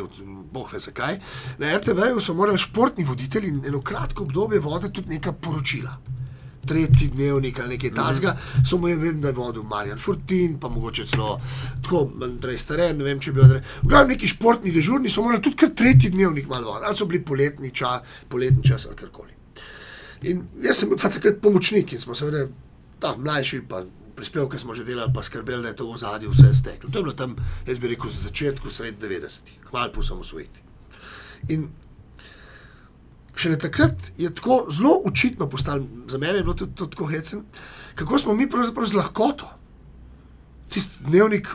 [0.51, 1.19] boh ve zakaj.
[1.59, 5.97] Na RTV-ju so morali športni voditelji eno kratko obdobje voditi tudi neka poročila.
[6.67, 11.05] Tretji dnevnik ali nekaj tasga, samo jaz vem, da je vodil Marjan Fortin, pa mogoče
[11.09, 11.39] celo
[11.83, 13.63] tako, Andrej Staren, ne vem, če bi bil Andrej.
[13.83, 17.23] V glavnem neki športni dežurni so morali tudi kar tretji dnevnik malo, ali so bili
[17.25, 19.33] poletni čas, poletni čas ali karkoli.
[20.31, 22.47] In jaz sem bil pa takrat pomočnik in smo seveda,
[22.99, 23.83] ta mlajši, pa
[24.15, 26.89] prispevke smo že delali, pa skrbeli, da je to v zadju vse steklo.
[26.89, 27.35] To je bilo tam,
[27.67, 30.61] jaz bi rekel, za začetku, sred 90-ih, kmalu po samosvojitvi.
[31.53, 31.67] In
[33.35, 37.43] šele takrat je tako zelo očitno postalo, za mene je bilo tudi to tako hecen,
[37.95, 39.49] kako smo mi pravzaprav z lahkoto
[40.69, 41.47] tisti dnevnik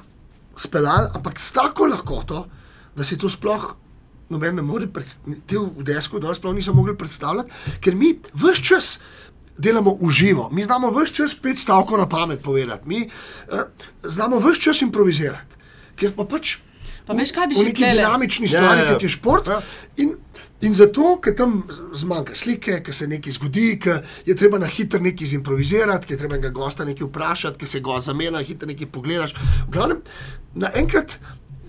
[0.56, 2.46] speljali, ampak s tako lahkoto,
[2.96, 3.76] da si to sploh.
[4.30, 7.50] Noben ne more predstavljati, v desku, da sploh niso mogli predstavljati,
[7.82, 8.90] ker mi vse čas
[9.58, 13.58] delamo v živo, mi znamo vse čas pet stavkov na pamet povedati, mi uh,
[14.02, 15.58] znamo vse čas improvizirati,
[15.96, 16.60] ker pa pač
[17.10, 17.98] Pa veš, kaj bi v še neki tlele?
[17.98, 18.92] dinamični Ja, stvari, ja, ja.
[18.92, 19.48] kot je šport.
[19.50, 19.58] Ja.
[19.98, 20.14] In,
[20.60, 21.62] in zato, ker tam
[21.96, 26.20] zmanjka slike, ker se nekaj zgodi, ker je treba na hitro nekaj zimprovizirati, ker je
[26.20, 29.34] treba enega gosta nekaj vprašati, ker se gosta zamenja, hitro nekaj pogledaš.
[29.66, 30.02] V glavnem,
[30.54, 31.16] naenkrat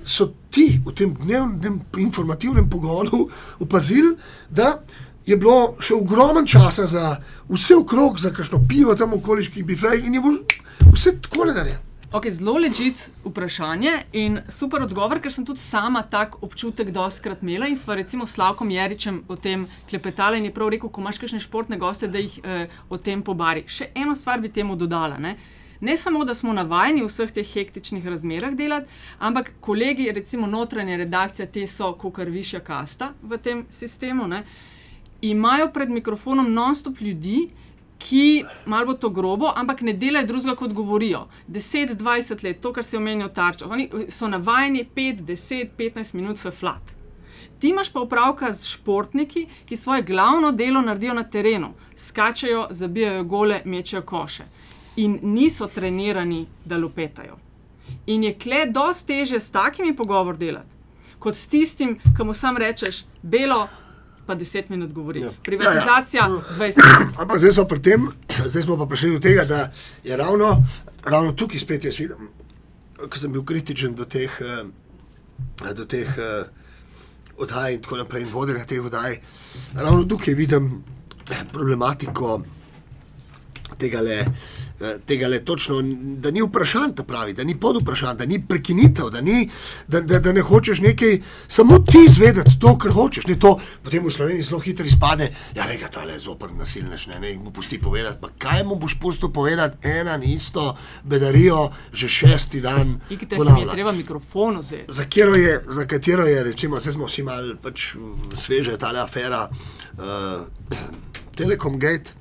[0.03, 3.27] so ti v tem dnevnem informativnem pogonu
[3.63, 4.15] opazili,
[4.49, 4.81] da
[5.25, 7.15] je bilo še ogromno časa za
[7.49, 11.90] vse okrog, za kakšno pivo tam okoliških bifejih in je bilo vse tako narejeno.
[12.11, 17.69] Okay, zelo ležit vprašanje in super odgovor, ker sem tudi sama tak občutek doskrat imela
[17.71, 21.21] in sva recimo s Slavkom Jeričem o tem klepetala in je prav rekel, ko imaš
[21.23, 23.63] kakšne športne goste, da jih eh, o tem pobari.
[23.63, 25.15] Še eno stvar bi temu dodala.
[25.23, 25.37] Ne?
[25.79, 28.91] Ne samo, da smo navajeni v vseh teh hektičnih razmerah delati,
[29.23, 34.43] ampak kolegi, recimo notranja redakcija, te so kot višja kasta v tem sistemu, ne,
[35.21, 37.53] imajo pred mikrofonom non-stop ljudi,
[38.01, 41.27] ki, malo bo to grobo, ampak ne delajo drugega, kot govorijo.
[41.47, 43.69] 10-20 let, to, kar se omenja v tarčah.
[43.71, 46.95] Oni so navajeni 5, 10, 15 minut feflat.
[47.61, 53.23] Ti imaš pa opravka z športniki, ki svoje glavno delo naredijo na terenu, skačejo, zabijajo
[53.23, 54.49] gole, mečejo koše
[54.95, 57.37] in niso trenirani, da lupetajo.
[58.05, 60.69] In je kle dosti teže s takimi pogovor delati,
[61.19, 63.67] kot s tistim, ki mu sam rečeš, belo,
[64.25, 65.21] pa 10 minut govori.
[65.21, 65.31] Ja.
[65.43, 66.57] Privatizacija, ja, ja.
[66.57, 67.17] 20 minut.
[67.21, 68.07] Ampak zdaj smo pri tem,
[68.45, 69.71] zdaj smo pa prišli do tega, da
[70.03, 70.63] je ravno,
[71.03, 72.29] ravno tukaj spet jaz vidim,
[73.01, 76.43] ko sem bil kritičen do teh, eh, do teh eh,
[77.41, 79.19] oddaj in tako naprej, in vodenja teh oddaj.
[79.75, 80.83] Ravno tukaj vidim
[81.51, 82.41] problematiko
[83.77, 84.25] tega le.
[85.05, 85.81] Tega le točno,
[86.17, 89.49] da ni vprašanj, ta pravi, da ni pod vprašanj, da ni prekinitev, da, ni,
[89.87, 93.27] da, da, da ne hočeš nekaj, samo ti izvedeti to, kar hočeš.
[93.27, 97.19] Ne to, potem v Sloveniji zelo hitro izpade, da je ta le zoper nasilnež, ne,
[97.19, 98.17] ne mu pusti povedati.
[98.21, 102.99] Pa kaj mu boš pustil povedati, ena in isto bedarijo, že šesti dan.
[103.09, 103.19] Je
[103.71, 104.93] treba mikrofon vzeti.
[104.93, 107.95] Za katero je, za katero je recimo, zdaj smo vsi malo pač,
[108.35, 109.49] sveže, ta afera,
[109.97, 110.77] uh,
[111.37, 112.11] Telekom Gate.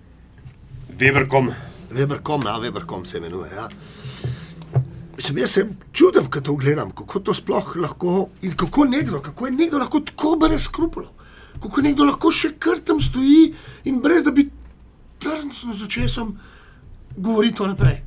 [0.99, 1.55] Weberkom.
[1.91, 3.51] Weberkom, ja, Weberkom se imenuje.
[3.57, 3.69] Ja.
[5.17, 9.47] Mislim, jaz se čudim, ko to gledam, kako to sploh lahko in kako, nekdo, kako
[9.47, 11.11] je nekdo lahko tako brez skrupulov,
[11.63, 13.51] kako nekdo lahko še kar tam stoji
[13.85, 14.47] in brez da bi
[15.21, 16.33] trdno z očesom
[17.17, 18.01] govoril to naprej.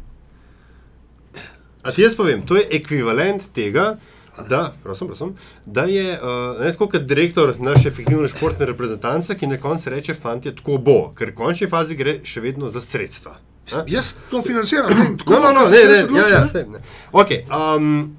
[1.84, 3.98] A ti jaz povem, to je ekvivalent tega,
[4.50, 9.48] da, prosim, prosim, da je uh, ne, tako kot direktor naše fiktivne športne reprezentance, ki
[9.48, 13.38] na koncu reče: Fantje, tako bo, ker v končni fazi gre še vedno za sredstva.
[13.72, 13.84] A?
[13.88, 16.50] Jaz to financiram, ne, tako No, no, no, ne, ne, ja, odločil, ja, ne.
[16.50, 16.80] sej, ne.
[17.12, 18.18] Okay, um,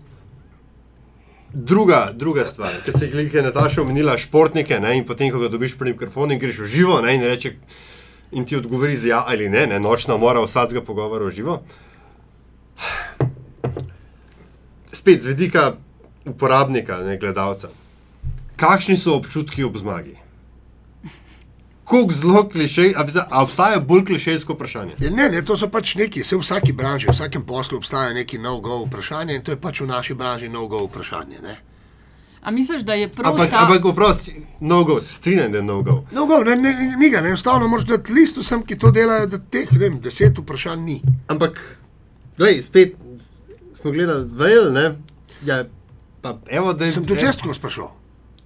[1.53, 5.77] druga, druga stvar, ki se je Nataša omenila, športnike, ne, in potem, ko ga dobiš
[5.79, 7.55] pri mikrofonu in greš v živo, ne, in, reče,
[8.33, 11.63] in ti odgovori z ja ali ne, ne nočna mora vsakega pogovora v živo.
[14.93, 15.77] Spet z vidika
[16.25, 17.69] uporabnika, ne gledalca.
[18.57, 20.24] Kakšni so občutki ob zmagi?
[21.85, 24.95] Kako zelo klišej, a, a obstaja bolj klišejsko vprašanje?
[24.99, 28.15] Ja, ne, ne, to so pač neki, vse v vsaki branži, v vsakem poslu obstaja
[28.17, 31.43] neki no-go vprašanje in to je pač v naši branži no-go vprašanje.
[31.45, 31.57] Ne?
[32.45, 33.63] A misliš, da je prav Ampak, ta...
[33.65, 36.03] ampak oprosti, no go, strinjam, da je no go.
[36.13, 39.39] No-go, ne, ne, ni ga, ne, enostavno moraš dati list vsem, ki to delajo, da
[39.39, 41.01] teh ne vem, deset vprašanj ni.
[41.29, 41.61] Ampak,
[42.37, 42.97] gledaj, spet
[43.75, 44.95] smo gledali Vejl, ne?
[45.45, 45.65] Ja,
[46.21, 46.93] pa evo, da je.
[46.93, 47.93] Sem tudi jaz tako sprašal.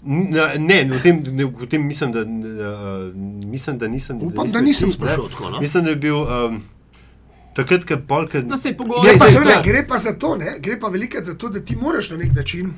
[0.03, 4.17] Ne, ne, v tem, ne, v tem mislim, da, uh, mislim, da nisem.
[4.23, 5.61] Upam, nisem da nisem sprašal tako, no.
[5.61, 6.61] Mislim, da je bil um,
[7.57, 8.35] takrat, ko polk.
[8.47, 9.03] No, saj Je pogovor.
[9.19, 9.63] pa zdaj, seveda, ja.
[9.63, 10.55] gre pa za to, ne?
[10.63, 12.71] gre pa velikrat za to, da ti moraš na nek način,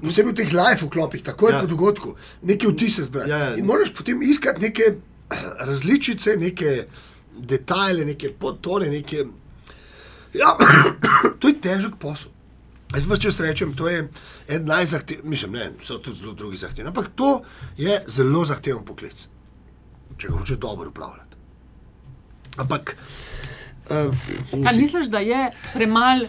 [0.00, 1.56] posebej v teh live vklopih, takoj Ja.
[1.56, 1.60] ja.
[1.60, 3.30] po dogodku, neke vtise zbrati.
[3.30, 3.56] Ja, ja.
[3.60, 4.94] In moraš potem iskati neke
[5.68, 6.84] različice, neke
[7.36, 9.26] detajle, neke podtone, neke.
[10.34, 10.56] Ja,
[11.40, 12.32] to je težek posel.
[12.94, 14.08] Jaz vse čas rečem, to je
[14.48, 17.42] en najzahtevnejši, mislim, ne, so tudi zelo drugi zahtevni, ampak to
[17.78, 19.26] je zelo zahteven poklic,
[20.18, 21.36] če ga hočeš dobro upravljati.
[22.56, 22.96] Ampak.
[23.90, 24.14] Uh,
[24.50, 26.26] Kaj misliš, da je premalo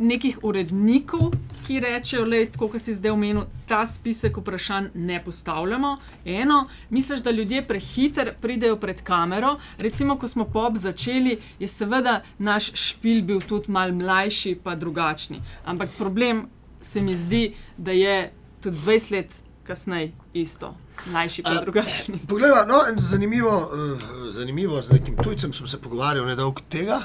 [0.00, 1.32] nekih urednikov,
[1.66, 5.96] ki rečejo, da je tako, kot si zdaj omenil, ta spisek vprašanj ne postavljamo?
[6.24, 9.58] Eno, misliš, da ljudje prehiter pridejo pred kamero.
[9.78, 15.42] Recimo, ko smo pop začeli, je seveda naš špil bil tudi mal mlajši, pa drugačni.
[15.64, 16.46] Ampak problem
[16.80, 20.74] se mi zdi, da je tudi 20 let kasneje isto.
[21.06, 22.18] Mlajši pa drugačni.
[22.28, 27.00] Poglej, no, zanimivo, uh, zanimivo, z nekim tujcem sem se pogovarjal nedolgo tega,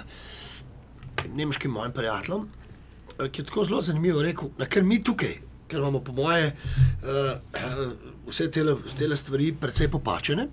[1.34, 2.65] nemškim mojim prijateljem, eh,
[3.18, 5.38] ki je tako zelo zanimivo rekel, da ker mi tukaj,
[5.68, 7.92] ker imamo po moje uh,
[8.28, 8.64] vse te
[9.16, 10.48] stvari precej popačene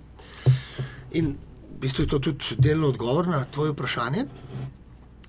[1.13, 1.35] in
[1.73, 4.25] v bistvu je to tudi delno odgovor na tvoje vprašanje.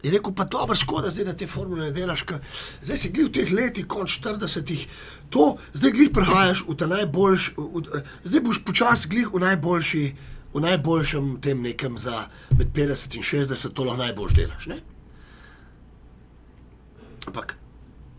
[0.05, 2.39] Je rekel, pa dobro, škoda, zdaj, da te formule delaš, ka,
[2.83, 4.83] zdaj si glih v teh letih, konc 40-ih,
[5.33, 7.55] to zdaj glih prehajaš v ta najboljši,
[8.29, 10.05] zdaj boš počasi glih v najboljši,
[10.55, 14.69] v najboljšem tem nekem za med 50 in 60, to lahko najbolj delaš.
[14.71, 14.83] Ne?
[17.27, 17.57] Ampak,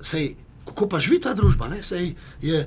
[0.02, 0.36] sej,
[0.66, 1.84] kako pa živi ta družba, ne?
[1.84, 2.66] sej je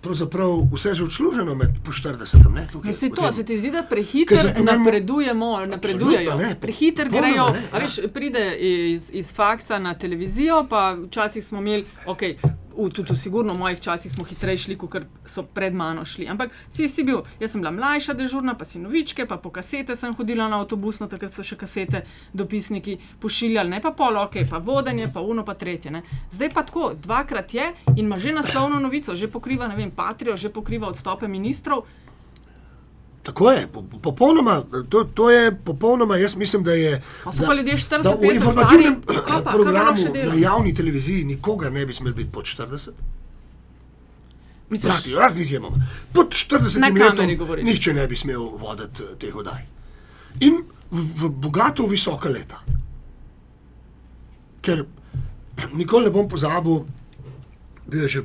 [0.00, 2.50] pravzaprav vse že odsluženo med po 40.
[2.54, 6.38] Ne, tukaj, se, to, tem, se ti zdi, da prehiter napredujemo, napredujejo.
[6.60, 7.78] Prehiter grejo, ne, ja.
[7.78, 12.22] veš, pride iz, iz faksa na televizijo, pa včasih smo imeli, ok,
[12.78, 16.28] v, tudi sigurno v mojih časih smo hitreje šli, kot so pred mano šli.
[16.30, 19.96] Ampak si, si bil, jaz sem bila mlajša dežurna, pa si novičke, pa po kasete
[19.96, 24.42] sem hodila na avtobus, no takrat so še kasete dopisniki pošiljali, ne pa pol, ok,
[24.50, 25.90] pa vodenje, pa uno, pa tretje.
[25.90, 26.04] Ne.
[26.30, 30.36] Zdaj pa tako, dvakrat je in ima že naslovno novico, že pokriva, ne vem, patrijo,
[30.36, 31.84] že pokriva odstope ministrov.
[33.28, 33.68] Tako je,
[34.02, 37.02] popolnoma, to, to je popolnoma, jaz mislim, da je.
[37.24, 41.86] Da, pa ljudje 40 da v informativnem stari, pa, programu na javni televiziji nikogar ne
[41.86, 42.88] bi smel biti pod 40.
[44.70, 45.76] Misliš, razni izjemoma.
[46.12, 49.60] Pod 40 letom nihče ne bi smel voditi eh, teh oddaj.
[50.40, 52.64] In v, v bogato, visoka leta.
[54.64, 54.86] Ker
[55.72, 56.80] nikoli ne bom pozabil,
[57.86, 58.22] da je že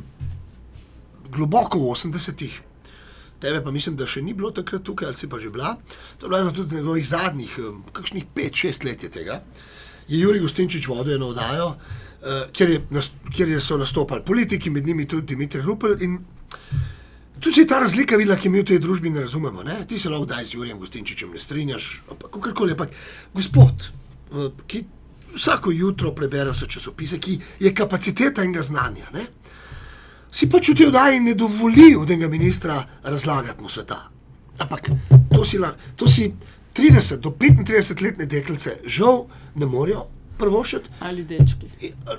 [1.35, 2.61] globoko v 80-ih
[3.43, 5.75] tebe pa mislim, da še ni bilo takrat tukaj, ali si pa že bila.
[6.17, 7.59] To je bilo eno tudi njegovih zadnjih,
[7.91, 9.41] kakšnih pet, šest let je tega.
[10.07, 13.03] Je Juri Gostinčič vodil eno oddajo, uh, kjer, je,
[13.35, 15.99] kjer je so nastopali politiki, med njimi tudi Dimitri Rupel.
[17.39, 19.63] Tu se je ta razlika videla, ki mi v tej družbi ne razumemo.
[19.67, 19.81] Ne?
[19.87, 22.75] Ti se lahko daj z Jurijem Gostinčičem ne strinjaš, ampak kakorkoli.
[22.77, 22.95] Ampak
[23.35, 23.89] gospod,
[24.31, 24.85] uh, ki
[25.35, 29.11] vsako jutro prebere vse časopise, ki je kapaciteta enega znanja.
[29.13, 29.27] Ne?
[30.33, 34.09] Si pač v tej oddaji ne dovoli od enega ministra razlagati mu sveta.
[34.57, 34.89] Ampak
[35.29, 36.33] to si, la, to si
[36.73, 40.07] 30 do 35 letne deklice žal ne morejo
[40.37, 40.89] prvošiti.
[40.99, 41.69] Ali dečki.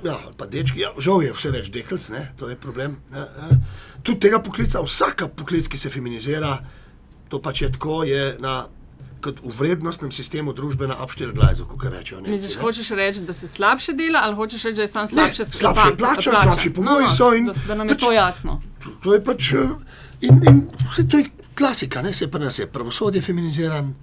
[0.05, 2.97] Ja, pa dečki, ja, žal je vse več deklic, ne, to je problem.
[3.13, 3.59] Ja, ja.
[4.05, 6.55] Tudi tega poklica, vsaka poklic, ki se feminizira,
[7.29, 8.63] to pač je tako, je na
[9.25, 12.21] kot v vrednostnem sistemu družbe na upštirglajzu, kot rečejo.
[12.21, 12.63] Nemci, Misliš, ne?
[12.63, 15.61] hočeš reči, da se slabše dela, ali hočeš reči, da je sam slabše sklep?
[15.61, 16.43] Slabše plača, plača.
[16.43, 17.31] slabši pogoji no, no, so.
[17.35, 18.61] In, da, da nam je pač, to jasno.
[18.85, 19.53] To, to je pač.
[19.53, 20.61] Eh, in, in
[20.91, 22.13] vse to je klasika, ne?
[22.15, 23.95] se pa nas je pravosodje feminiziran.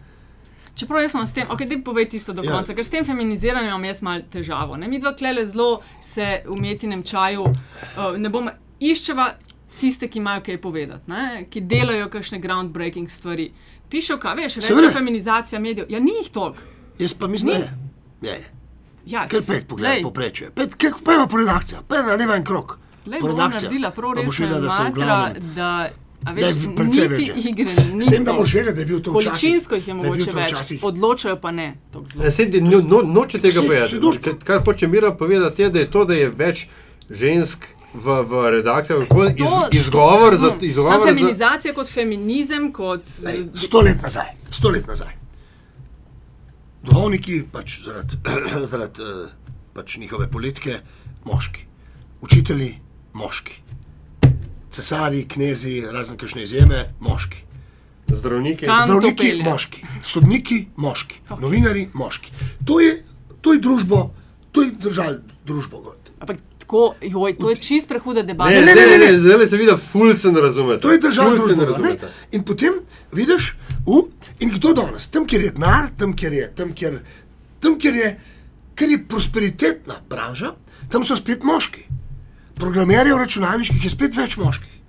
[0.75, 2.55] Čeprav jaz sem s tem, ok, ti povej tisto do ja.
[2.55, 4.79] konca, ker s tem feminiziranjem imam jaz malo težavo.
[4.79, 4.87] Ne?
[4.87, 8.49] Mi dva klele zelo se v umetnem čaju, uh, ne bom
[8.79, 9.33] iščeva
[9.79, 11.45] tiste, ki imajo kaj povedati, ne?
[11.51, 13.51] ki delajo kakšne groundbreaking stvari
[13.91, 15.91] piše, kaj veš, reče feminizacija medijev.
[15.91, 16.63] Ja, ni jih toliko.
[16.99, 17.61] Jaz pa mislim,
[18.21, 18.43] da je.
[19.05, 20.51] Ja, Ker pet pogled poprečuje.
[20.55, 21.27] Pet, kaj pa ima
[21.87, 22.77] pa je na ne en krok.
[23.05, 23.91] Redakcija.
[23.95, 25.99] Pa boš videla, da so v glavnem.
[26.21, 27.29] A veš, predvsej več.
[27.49, 29.31] Igre, S tem, da boš vedela, da je bil to včasih.
[29.31, 30.83] Količinsko jih je mogoče več, včasih.
[30.85, 31.67] odločajo pa ne.
[32.29, 34.35] Sedi, no, no, noče tega povedati.
[34.45, 36.67] Kar hoče Mira povedati, je, da je to, da je več
[37.09, 40.65] žensk v, v redakcijo, kot iz, izgovor za to.
[40.65, 41.07] Hm.
[41.07, 41.75] Feminizacija za...
[41.75, 42.71] kot feminizem.
[42.73, 43.03] Kot...
[43.25, 44.31] Lej, sto let nazaj.
[44.51, 45.13] Sto let nazaj.
[46.83, 48.17] Duhovniki, pač zaradi
[48.71, 49.29] zarad, uh,
[49.73, 50.79] pač njihove politike,
[51.25, 51.67] moški.
[52.21, 52.73] Učitelji,
[53.13, 53.61] moški.
[54.71, 57.43] Cesari, knezi, razen kakšne izjeme, moški.
[58.11, 59.83] Zdravniki, Zdravniki moški.
[60.03, 61.21] Sodniki, moški.
[61.29, 61.39] Oh.
[61.39, 62.31] Novinari, moški.
[62.65, 62.97] To je,
[63.41, 64.09] to je družbo,
[64.51, 65.95] to je držal družbo.
[66.19, 66.41] Ampak
[66.71, 68.51] tako, joj, to je čist prehuda debata.
[68.51, 70.79] Ne, ne, ne, ne, zdaj se vidi, ful se ne razume.
[70.79, 71.95] To je država, ki se ne razume.
[72.31, 72.73] In potem
[73.11, 73.55] vidiš,
[73.85, 74.05] uh,
[74.39, 76.99] in kdo danes, tam, kjer je denar, tam, kjer je, tam, kjer,
[77.59, 78.11] tam, kjer je,
[78.75, 80.55] kjer je prosperitetna branža,
[80.91, 81.83] tam so spet moški.
[82.55, 84.79] Programerjev računalniških je spet več moških.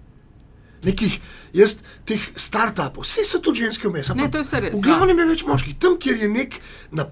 [0.87, 1.18] Nekih,
[1.55, 4.14] jaz, teh start-upov, vse so tudi ženske vmes.
[4.14, 4.74] Ne, to je vse res.
[4.74, 6.61] V glavnem je več moških, tam, kjer je nek,
[6.95, 7.11] na,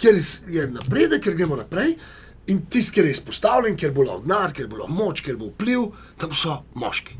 [0.00, 0.20] kjer
[0.52, 1.96] je napredek, kjer gremo naprej.
[2.50, 5.52] In tisti, ki je izpostavljen, ker bo lahko denar, ker bo lahko moč, ker bo
[5.52, 7.14] vpliv, tam so moški.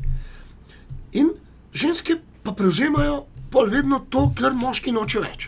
[1.13, 1.29] In
[1.73, 5.47] ženske pa prevzemajo pol vedno to, kar moški noče več.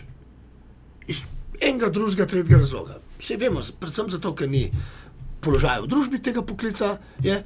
[1.10, 1.24] Iz
[1.60, 3.00] enega, drugega, tretjega razloga.
[3.20, 4.70] Vse vemo, z- predvsem zato, ker ni
[5.40, 7.36] položaja v družbi tega poklica, je,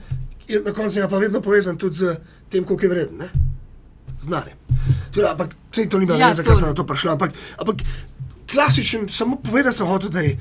[0.48, 2.16] je na koncu pa vedno povezan tudi z
[2.48, 3.18] tem, koliko je vreden.
[3.18, 3.28] Ne?
[4.20, 4.54] Znanje.
[5.12, 7.12] Tudi, ampak sej to ni bilo Ja, ja, zakaj sem na to prišel.
[7.16, 7.82] Ampak, ampak
[8.46, 10.36] klasičen, samo povedati sem hotel, da je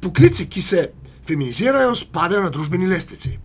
[0.00, 0.90] poklici, ki se
[1.26, 3.38] feminizirajo, spadajo na družbeni lestvici.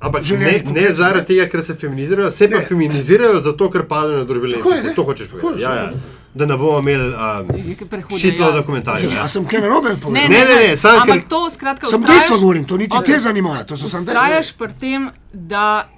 [0.00, 2.64] Ampak ne, ne zaradi tega, ker se feminizirajo, se pa Ne.
[2.64, 4.82] feminizirajo zato, ker padajo na lestvice.
[4.82, 4.94] ne.
[4.94, 5.62] To hočeš povedati.
[5.62, 5.92] Ja, ja.
[6.34, 8.52] Da ne bomo imeli um, šitlo ja.
[8.52, 9.12] do komentarjev.
[9.12, 10.12] Ja, sem kaj narobe povedal.
[10.12, 13.14] Ne, Ne, ne, ne, ampak ker- to skratka Sem dejstva govorim, to niti Okej.
[13.14, 14.20] te zanimajo, to so samo dejstva.
[14.20, 15.88] Vztrajaš pri tem, da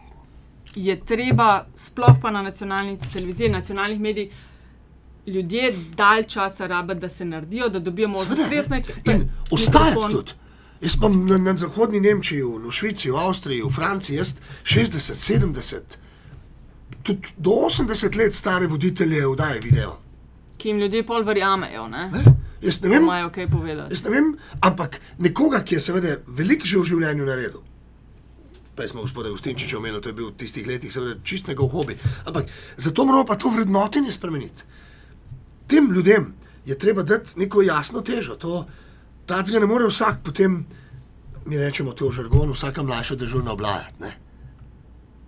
[0.75, 4.31] je treba, sploh pa na nacionalni televiziji, nacionalnih medijih,
[5.31, 8.95] ljudje dalj časa rabiti, da se naredijo, da dobijo možnost Seveda, svetne.
[9.07, 9.15] ne.
[9.15, 10.33] In ostajati tudi.
[10.81, 15.19] Jaz pa na, na zahodni Nemčiji, v, v Švici, v Avstriji, v Franciji, jaz 60,
[15.21, 15.97] 70,
[17.03, 19.99] tudi do 80 let stare voditelje vdaje video.
[20.59, 22.07] Ki jim ljudje pol verjamejo, ne?
[22.13, 22.23] Ne?
[22.61, 23.95] Jaz ne Da vem, imajo kaj povedati.
[23.95, 27.61] jaz ne vem, ampak nekoga, ki je seveda veliko že v življenju naredil.
[28.77, 31.97] Prej smo gospoda Gustinčiča omenili, to je bil v tistih letih seveda čist njegov hobi.
[32.25, 34.63] Ampak zato moramo pa to vrednotenje spremeniti.
[35.71, 36.33] Tem ljudem
[36.67, 38.35] je treba dati neko jasno težo.
[38.37, 38.65] To,
[39.27, 40.65] tacga ne more vsak potem,
[41.47, 44.01] mi rečemo to v žargonu, vsaka mlajša državna oblajati.
[44.01, 44.11] Ne?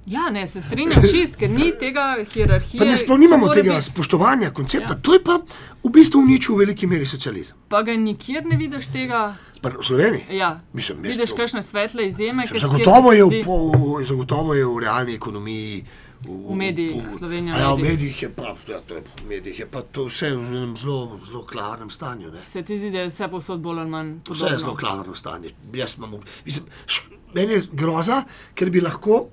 [0.07, 2.79] Ja, ne, se strinjam čist, ker ni tega hierarhije.
[2.79, 2.97] Pa ne
[3.39, 3.83] mora tega biti.
[3.85, 5.01] spoštovanja koncepta, Ja.
[5.01, 5.39] to je pa
[5.85, 7.57] v bistvu uničil v veliki meri socializem.
[7.69, 9.37] Pa ga nikjer ne vidiš tega.
[9.63, 10.27] Pa v Sloveniji.
[10.33, 12.47] Ja, Mislim, jaz vidiš kakšne svetle izjeme.
[12.47, 13.55] ki- Zagotovo je, v, po,
[14.03, 15.85] zagotovo je v realni ekonomiji.
[16.25, 17.91] V, V medijih, Slovenija A Ja, v mediji.
[17.91, 20.99] medijih je pa, ja, to je, v medijih je pa to vse v enem zelo,
[21.21, 22.31] zelo klavrnem stanju.
[22.31, 22.43] Ne?
[22.45, 24.59] Se ti zdi, da je vse posod bolj ali manj Vse je podobno?
[24.59, 25.51] zelo klavrno stanje.
[25.75, 26.15] Jaz imam,
[26.45, 27.03] mislim, š,
[27.35, 28.23] meni je groza,
[28.55, 29.29] ker bi lahko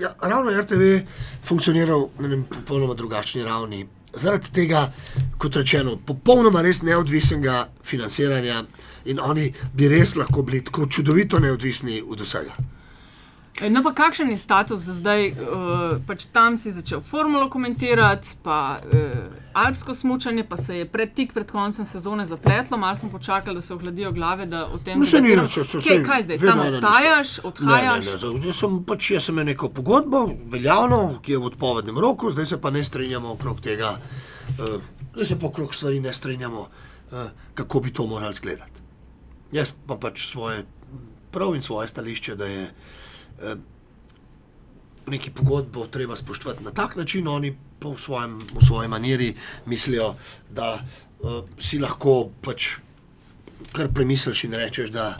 [0.00, 0.82] ja, ravno RTV
[1.44, 3.82] funkcioniral na enem popolnoma drugačni ravni.
[4.14, 4.92] Zaradi tega,
[5.38, 8.64] kot rečeno, popolnoma res neodvisnega financiranja
[9.04, 12.54] in oni bi res lahko bili tako čudovito neodvisni od vsega.
[13.54, 15.28] E, No, pa kakšen je status zdaj?
[15.30, 15.36] Uh,
[16.02, 18.90] pač tam si začel formulo komentirati, pa uh,
[19.54, 23.62] alpsko smutanje, pa se je pred, tik pred koncem sezone zapletlo, malo smo počakali, da
[23.62, 26.22] se ohladijo glave, da o tem No, se ni nič, se- se- Kje- saj Kaj
[26.22, 28.00] zdaj, tam ostajaš, odhajaš?
[28.00, 31.98] Ne, ne, ne, jaz sem pač jaz sem neko pogodbo, veljavno, ki je v odpovednem
[31.98, 34.82] roku, zdaj se pa ne strinjamo okrog tega, uh,
[35.14, 37.18] zdaj se pa okrog stvari ne strinjamo, uh,
[37.54, 38.82] kako bi to morali izgledati.
[39.52, 40.66] Jaz pa pač svoje
[41.30, 42.66] prav in svoje stališče, da je
[45.06, 49.34] neki pogodbo treba spoštovati na tak način, oni pa v, svojem, v svoji maniri
[49.66, 50.14] mislijo,
[50.50, 52.76] da uh, si lahko pač
[53.72, 55.16] kar premisliš in rečeš, da,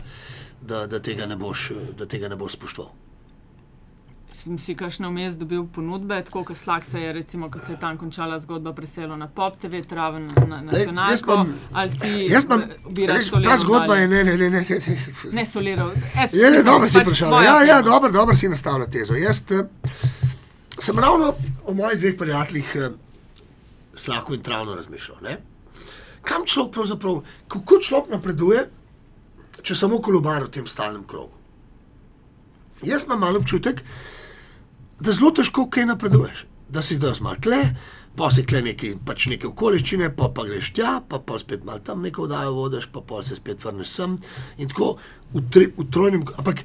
[0.61, 3.04] da, da, tega, ne boš, da tega ne boš spoštoval.
[4.35, 7.79] Sem si kakšno vmes dobil ponudbe, tako kot slag se je, recimo, ko se je
[7.79, 11.37] tam končala zgodba, preselil na Pop TV, traven na, na nacionalko,
[11.71, 12.57] ali ti Jaz pa,
[12.89, 14.01] bi veš, ta zgodba dalje?
[14.01, 14.97] je ne, ne, ne, ne, ne, ne.
[15.39, 15.93] Ne soliral.
[16.23, 17.35] Es, Je, je, dobro si pač prišel.
[17.45, 19.15] Ja, ja, dobro, dobro si nastavil tezo.
[19.15, 19.63] Jaz eh,
[20.79, 21.31] sem ravno
[21.63, 22.89] o mojih dveh prijateljih eh,
[23.95, 25.21] slahko in travno razmišljal.
[25.23, 25.37] Ne?
[26.27, 28.65] Kam človek pravzaprav, kako človek napreduje,
[29.61, 31.31] če samo kolobar v tem stalnem krogu?
[32.83, 34.14] Jaz imam malo občutek, da
[35.03, 36.45] zelo težko kaj napreduješ.
[36.69, 37.59] Da si zdaj malo tle,
[38.15, 41.83] pa si tle neki, pač neke okoliščine, pa, pa greš tja, pa, pa spet malo
[41.83, 44.17] tam neko vdajo vodiš, pa pol se spet vrneš sem.
[44.57, 44.95] In tako
[45.33, 46.63] v, tri, v trojnem, ampak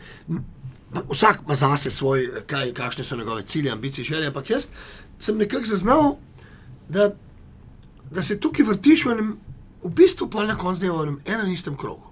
[0.95, 4.27] pa vsak ima zase svoj, kaj, kakšne so njegove cilje, ambicije, želje.
[4.27, 4.69] Ampak jaz
[5.21, 6.17] sem nekako zaznal,
[6.89, 7.11] da,
[8.11, 9.35] da se tukaj vrtiš v enem,
[9.83, 12.11] v bistvu pa na koncu dneva v enem enem istem krogu,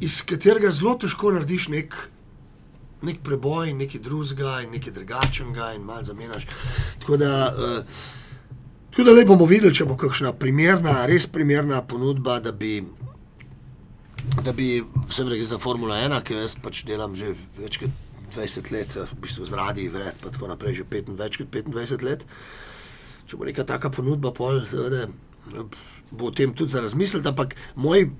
[0.00, 1.96] iz katerega zelo težko narediš nek
[3.02, 6.46] nek preboj, nekaj drugega in nekaj drugačnega, in malo zamenjaš.
[7.00, 8.02] Tako da, uh,
[8.90, 12.80] tako da le bomo videli, če bo kakšna primerna, res primerna ponudba, da bi.
[14.44, 17.94] Da bi vse gre za Formula 1, ki jo jaz pač delam že več kot
[18.36, 22.04] 20 let, v bistvu z radi, vred, pa tako naprej, že 25, več kot 25
[22.06, 22.26] let.
[23.26, 25.08] Če bo neka taka ponudba, pol, seveda,
[26.10, 28.10] bo o tem tudi za razmisliti, ampak moj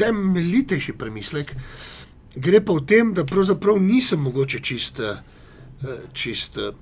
[0.00, 1.54] temeljitejši premislek
[2.34, 5.22] gre pa v tem, da pravzaprav nisem mogoče čist, eh,
[6.12, 6.72] čist eh,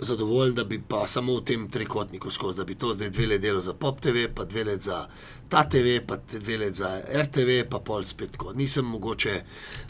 [0.00, 3.46] zadovoljen, da bi pa samo v tem trikotniku skozi, da bi to zdaj dve leti
[3.46, 5.06] delal za Pop TV, pa dve leti za
[5.48, 8.52] ta TV, pa dve leti za RTV, pa pol spet tako.
[8.56, 9.42] Nisem mogoče,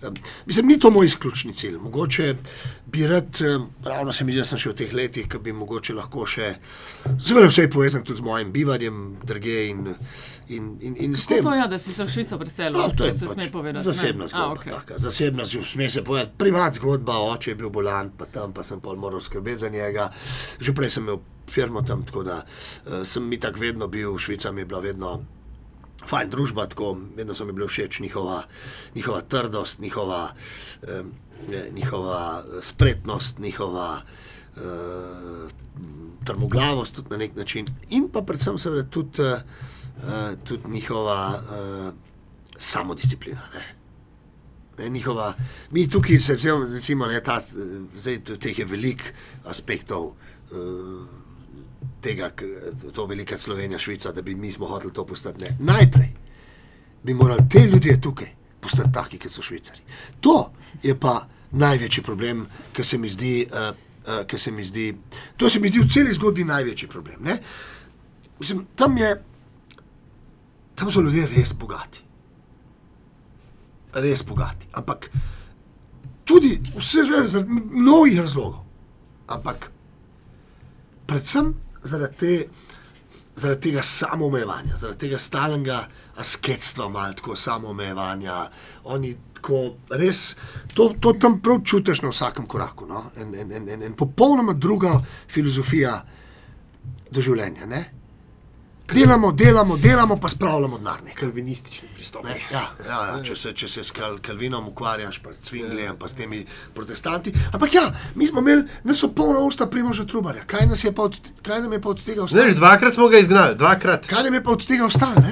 [0.03, 0.15] um,
[0.47, 1.77] mislim, ni to moj izključni cilj.
[1.79, 2.35] Mogoče
[2.87, 5.55] bi rad, um, ravno se mi zdi, da sem še v teh letih, ki bi
[5.55, 6.55] mogoče lahko še,
[7.23, 9.87] seveda vse je povezano tudi z mojim bivanjem, drge in,
[10.57, 11.43] in, in, in s tem.
[11.45, 13.85] To je, da si se v Švico preselil, No, to je se pač povedati.
[13.85, 14.29] zasebna ne?
[14.29, 14.53] zgodba.
[14.53, 14.71] A, okay.
[14.71, 18.81] taka, zasebna, sme se povedati, privat zgodba, oče je bil bolan, pa tam pa sem
[18.81, 20.11] pol moral skrbeti za njega.
[20.61, 24.53] Že prej sem imel firmo tam, tako da uh, sem mi tako vedno bil, Švica
[24.53, 25.21] mi je bila vedno
[26.07, 28.43] fajn družba, tako vedno so mi bile všeč njihova,
[28.95, 30.35] njihova trdost, njihova,
[30.83, 31.13] um,
[31.75, 34.03] njihova spretnost, njihova
[34.57, 34.63] uh,
[36.25, 39.23] trmoglavost tudi na nek način in pa predvsem seveda tudi,
[40.03, 41.95] uh, tudi njihova uh,
[42.59, 43.41] samodisciplina.
[43.55, 43.83] Ne.
[44.79, 45.35] Ne, njihova,
[45.71, 46.37] mi tukaj se
[46.75, 47.41] recimo, ne, ta,
[47.97, 49.05] zdaj, teh je veliko
[49.45, 50.15] aspektov uh,
[52.01, 52.31] tega,
[52.93, 55.45] to velika Slovenija, Švica, da bi mi smo hoteli to postati.
[55.45, 55.57] Ne.
[55.61, 56.09] Najprej
[57.03, 58.29] bi morali te ljudje tukaj
[58.61, 59.81] postati taki, kot so Švicari.
[60.21, 63.47] To je pa največji problem, ki se mi zdi.
[63.53, 64.95] Uh, Uh, se mi zdi,
[65.37, 67.23] to se mi zdi v celi zgodbi največji problem.
[68.41, 69.13] Mislim, tam, je,
[70.83, 72.03] tam so ljudje res bogati
[73.93, 74.67] res bogati.
[74.73, 75.11] Ampak
[76.25, 78.65] tudi vse že zaradi mnogih razlogov.
[79.29, 79.71] Ampak
[81.07, 81.55] predvsem
[81.85, 82.49] zaradi, te,
[83.37, 85.83] zaradi tega samoomejevanja, zaradi tega stalnega
[86.17, 88.49] asketstva, malo tako samoomejevanja.
[88.85, 90.35] Oni tako res
[90.75, 92.87] to, to tam prav čutiš na vsakem koraku.
[92.87, 93.11] No?
[93.17, 96.01] En, en, en, en, en popolnoma druga filozofija
[97.11, 97.67] doživljenja.
[98.91, 100.99] Delamo, delamo, delamo, pa spravljamo denar.
[101.15, 102.25] Kalvinistični pristop.
[102.25, 105.97] Ne, ja, ja, ja, če, se, če se s kal, Kalvinom ukvarjaš, pa s Cvingljem,
[105.97, 106.43] pa s temi
[106.75, 107.33] protestanti.
[107.53, 110.45] Ampak ja, mi smo imeli, da so polna usta primoža trubarja.
[110.47, 112.45] Kaj, od, kaj nam je pa od tega ostalo?
[112.45, 114.07] Ne, dvakrat smo ga izgnali, dvakrat.
[114.07, 115.25] Kaj nam je pa od tega ostalo?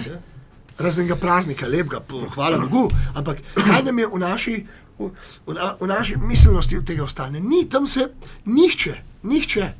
[0.78, 2.00] Raznega praznika, lepega,
[2.34, 2.88] hvala Bogu.
[3.14, 4.56] Ampak kaj nam je v naši,
[4.98, 5.10] v,
[5.46, 7.42] v, v naši miselnosti od tega ostalo?
[7.42, 8.08] Ni tam se
[8.46, 9.72] nihče, nihče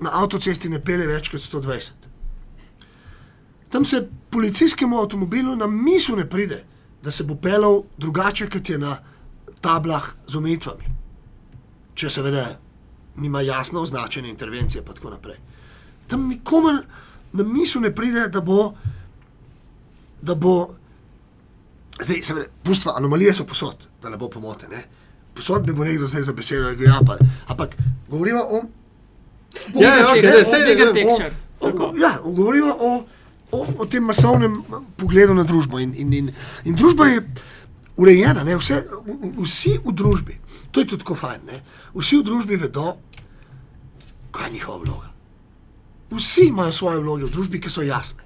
[0.00, 2.08] na avtocesti ne pele več kot 120.
[3.72, 6.62] Tam se policijskemu avtomobilu na misel ne pride,
[7.02, 8.96] da se bo pelal drugače, kot je na
[9.60, 10.92] tablah z omejitvami.
[11.94, 12.44] Če seveda
[13.16, 15.38] nima jasno označene intervencije, pa tako naprej.
[16.08, 16.76] Tam nikomu
[17.32, 18.72] na misel ne pride, da bo.
[20.22, 20.54] Da bo
[22.02, 24.68] Zdaj, seveda, pustva, anomalije so posod, da ne bo pomote.
[24.68, 24.80] Ne?
[25.34, 27.18] Posod bi bo nekdo zdaj za besedo, da je ja, pa.
[27.52, 27.76] Ampak
[28.08, 28.62] govorimo o
[29.74, 33.04] Ja, ja, okay, ne, sej, ne, ne, ja, govorimo o,
[33.50, 34.62] o, o tem masovnem
[34.96, 35.78] pogledu na družbo.
[35.78, 36.32] In, in, in,
[36.64, 37.22] in družba je
[37.96, 38.82] urejena, Vse,
[39.38, 40.38] vsi v družbi,
[40.72, 41.62] to je tudi tako fajn, ne?
[41.94, 42.96] vsi v družbi vedo,
[44.32, 45.08] kaj je njihova vloga.
[46.12, 48.24] Vsi imajo svoje vloge v družbi, ki so jasne.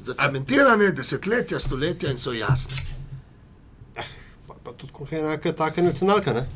[0.00, 2.78] Zacementirane desetletja, stoletja in so jasne.
[3.96, 4.10] Eh,
[4.46, 6.46] pa, pa tudi, ko je enaka, taka nacionalka, ne?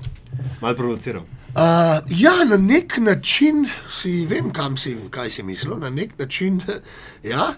[0.63, 1.27] Mal provociral.
[1.55, 1.61] Uh,
[2.09, 6.61] ja, na nek način si vem, kam si, kaj si mislil, na nek način.
[7.23, 7.55] Ja,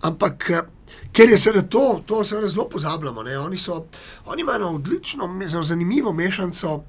[0.00, 0.50] ampak
[1.12, 3.24] ker je seveda to, to seveda zelo pozabljamo.
[3.44, 3.86] Oni, so,
[4.26, 5.28] oni imajo odlično,
[5.62, 6.74] zanimivo mešanico.
[6.74, 6.82] Uh,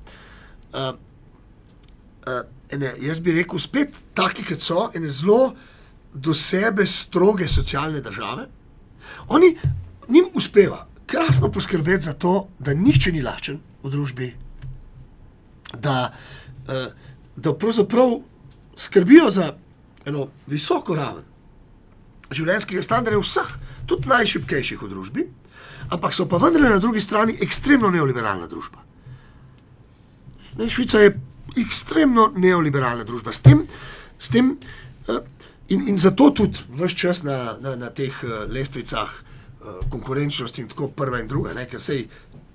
[2.28, 5.54] uh, ene, jaz bi rekel, spet taki, kot so, in zelo
[6.14, 8.50] do sebe stroge socialne države.
[9.28, 9.56] Oni
[10.10, 14.34] jim uspeva krasno poskrbeti za to, da nihče ni lačen v družbi.
[15.80, 16.12] Da, Eh,
[17.36, 18.20] da pravzaprav
[18.78, 19.54] skrbijo za
[20.06, 21.26] eno visoko raven
[22.34, 23.54] življenjskega standarda vseh,
[23.90, 25.26] tudi najšipkejših v družbi,
[25.90, 28.84] ampak so pa vendarle na drugi strani ekstremno neoliberalna družba.
[30.60, 31.16] Ne, Švica je
[31.58, 33.34] ekstremno neoliberalna družba.
[33.34, 33.64] S tem,
[34.20, 34.52] s tem,
[35.10, 35.24] uh,
[35.74, 39.26] in, in zato tudi vse čas na, na, na teh uh, lestvicah
[39.90, 41.98] konkurenčnosti, in tako prva in druga, ne, ker se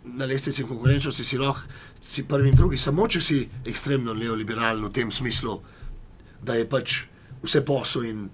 [0.05, 1.63] na lestvici konkurenčnosti si lahko
[2.01, 5.57] si prvi in drugi, samo če si ekstremno neoliberalen v tem smislu,
[6.45, 7.05] da je pač
[7.43, 8.27] vse posel in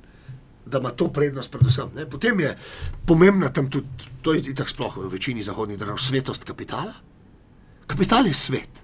[0.67, 1.91] da ima to prednost, predvsem.
[1.95, 2.07] Ne?
[2.11, 2.51] Potem je
[3.07, 6.93] pomembna tam tudi, to je tako sploh v večini zahodnih držav, svetost kapitala.
[7.87, 8.83] Kapital je svet.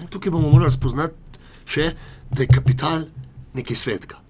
[0.00, 0.08] Ne?
[0.08, 1.90] Tukaj bomo morali spoznati še,
[2.30, 3.04] da je kapital
[3.56, 4.20] nekaj svetka.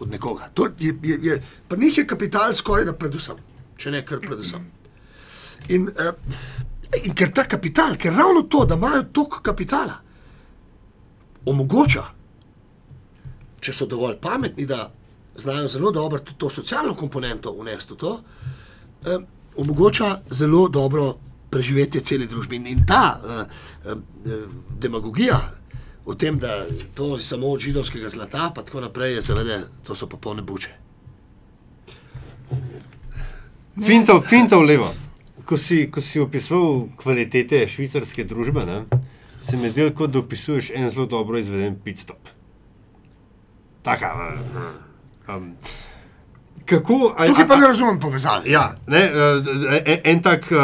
[0.00, 0.50] Od nekoga.
[0.54, 3.38] To je, je, je, pa njih je kapital skoraj da predvsem,
[3.76, 4.75] če ne kar predvsem.
[5.68, 6.12] In, uh,
[7.04, 9.98] in ker ta kapital, ker ravno to, da imajo toliko kapitala,
[11.46, 12.04] omogoča,
[13.60, 14.86] če so dovolj pametni, da
[15.36, 19.22] znajo zelo dobro tudi to socialno komponento unesti v to, uh,
[19.56, 21.14] omogoča zelo dobro
[21.50, 22.56] preživetje cele družbe.
[22.56, 23.44] In ta uh,
[23.92, 24.42] uh,
[24.78, 25.40] demagogija
[26.06, 29.94] o tem, da to je samo od židovskega zlata, pa tako naprej, je seveda, to
[29.94, 30.70] so popolne buče.
[33.86, 34.94] Fintov, fintov levo
[35.46, 38.80] ko si, ko si opisoval kvalitete švicarske družbe, ne,
[39.42, 42.32] se mi zdi, kot da opisuješ en zelo dobro izveden pitstop.
[43.86, 44.12] Taka,
[45.30, 45.52] um,
[46.64, 47.14] kako.
[47.16, 48.50] a- Tukaj pa a- ne razumem povezave.
[48.50, 50.58] Ja, ne, eh, en, en tak uh,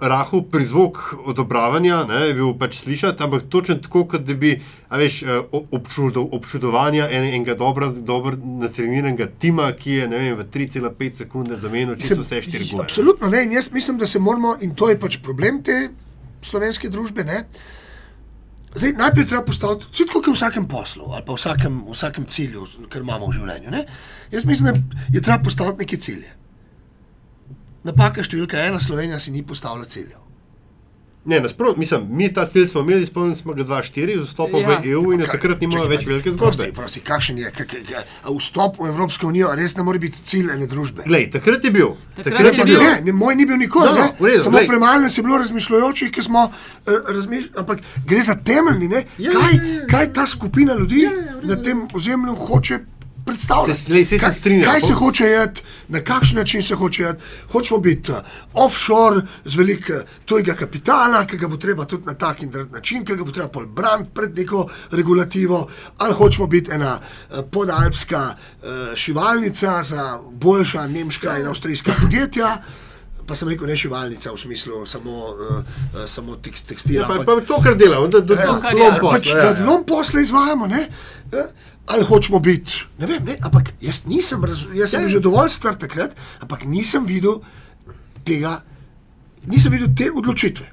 [0.00, 4.60] rahel prizvok odobravanja ne, je bil pač slišati, ampak točno tako, kot da bi
[4.90, 5.40] veš, eh,
[5.70, 11.96] občudo, občudovanja en, enega dobro, dobro natreniranega tima, ki je vem, v 3,5 sekunde zamenil
[11.96, 12.84] čisto vse štiri gore.
[12.84, 13.44] Absolutno ne.
[13.44, 15.88] In jaz mislim, da se moramo, in to je pač problem te
[16.42, 17.24] slovenske družbe.
[17.24, 17.44] Ne?
[18.76, 21.94] Zdaj, najprej treba postaviti, vse tako kot v vsakem poslu ali pa v vsakem, v
[21.96, 23.72] vsakem cilju, kar imamo v življenju.
[23.72, 23.84] Ne?
[24.32, 26.32] Jaz mislim, da je treba postaviti neke cilje.
[27.86, 30.25] Napaka številka ena, Slovenija si ni postavila ciljev.
[31.26, 34.78] Ne, nasprotno, mislim, mi ta cilj smo imeli, izpolnili smo ga 2-4 z vstopom Ja.
[34.78, 36.72] v EU in od takrat nimamo več velike prosti, zgodbe.
[36.72, 40.54] Prosti, kakšen je kak, kak, a vstop v Evropsko unijo, res ne more biti cilj
[40.54, 41.02] ene družbe.
[41.06, 41.96] Glej, takrat je bil.
[42.14, 42.78] Takrat Takrat je je bil.
[42.80, 43.90] Ne, ne, moj ni bil nikoli.
[43.90, 47.52] No, no, v redu, Samo premalo nas je bilo razmišljajočih, ki smo uh, razmišljali.
[47.58, 49.04] Ampak gre za temeljni, ne?
[49.18, 49.86] Ja, kaj, ja, ja, ja.
[49.90, 52.78] kaj ta skupina ljudi ja, ja, na tem ozemlju hoče
[53.26, 53.80] predstavljati.
[53.80, 54.64] Se- saj se kaj, strinjam.
[54.64, 57.22] kaj se hoče jeti, na kakšen način se hoče jeti.
[57.52, 58.18] Hočemo biti uh,
[58.54, 59.92] offshore z veliko
[60.24, 63.32] tujega kapitala, ki ga bo treba tudi na tak in drug način, ki ga bo
[63.32, 65.66] treba pol braniti pred neko regulativo,
[65.98, 72.56] ali hočemo biti ena uh, podalpska uh, šivalnica za boljša nemška in avstrijska podjetja.
[73.26, 75.64] Pa sem rekel, ne šivalnica v smislu samo, uh, uh,
[76.06, 77.02] samo tekst, tekstila.
[77.02, 78.52] Ja, pa, ampak- pa to, kar delamo, da, da, Ja, da,
[78.92, 79.64] posla, pač, ja, da ja.
[79.66, 80.88] lom posle izvajamo, ne?
[81.32, 81.44] Eh,
[81.86, 82.72] ali hočemo biti.
[82.98, 83.38] Ne vem, ne?
[83.42, 87.40] ampak jaz nisem, razu- jaz sem bil že dovolj star takrat, ampak nisem videl
[88.24, 88.62] tega,
[89.46, 90.66] nisem videl te odločitve.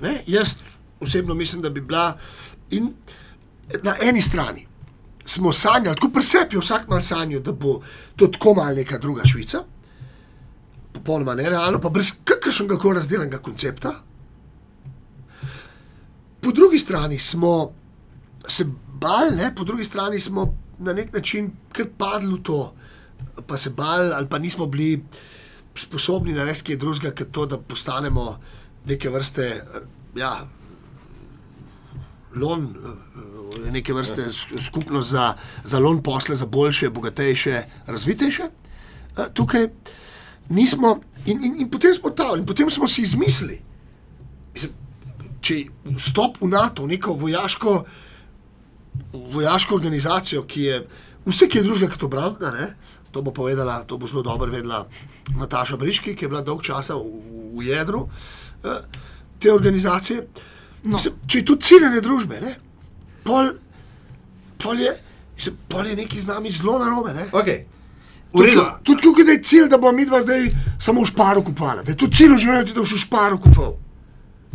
[0.00, 0.22] Ne?
[0.26, 0.56] Jaz
[1.00, 2.18] osebno mislim, da bi bila
[2.70, 2.92] in
[3.82, 4.66] na eni strani.
[5.26, 7.80] Smo sanjali, tako presepi vsak mal sanjal, da bo
[8.16, 9.62] to tako mal neka druga Švica,
[10.92, 13.92] popolnoma nerealno, pa brez kakršnega koli razdeljenega koncepta,
[16.40, 17.70] po drugi strani smo
[18.48, 18.64] se
[19.00, 19.54] bali, ne?
[19.54, 22.74] po drugi strani smo na nek način kar padli v to,
[23.46, 25.04] pa se bali, ali pa nismo bili
[25.74, 28.38] sposobni narediti kaj drugega, kot to, da postanemo
[28.86, 29.64] neke vrste.
[30.16, 30.46] Ja,
[32.36, 32.68] Lon,
[33.72, 35.34] neke vrste skupnost za,
[35.64, 38.42] za lon posle, za boljše, bogatejše, razvitejše.
[38.42, 39.66] Eh, Tukaj
[40.48, 43.60] nismo, in, in, in potem smo tam, in potem smo si izmislili,
[45.40, 45.56] če
[45.96, 47.84] vstop v NATO, neko vojaško,
[49.12, 50.80] vojaško organizacijo, ki je
[51.26, 52.68] vse, ki je družba kot obrambna, ne,
[53.10, 54.86] to bo povedala, to bo zelo dobro vedela
[55.38, 57.04] Nataša Briški, ki je bila dolg časa v,
[57.58, 58.06] v jedru
[58.64, 58.82] eh,
[59.38, 60.26] te organizacije.
[60.84, 60.96] No.
[60.96, 62.54] Mislim, če je to ciljene družbe, ne,
[63.24, 63.52] pol,
[64.62, 64.94] pol, je,
[65.36, 67.14] mislim, pol je neki z nami zelo narobe.
[67.14, 67.28] Ne.
[67.32, 67.66] Okay.
[68.30, 68.54] Tudi,
[68.86, 70.46] tudi tukaj je cilj, da bomo mi dva zdaj
[70.78, 71.84] samo v šparu kupovali.
[71.84, 73.72] Da je to cilj v življenju, da boš v šparu kupoval.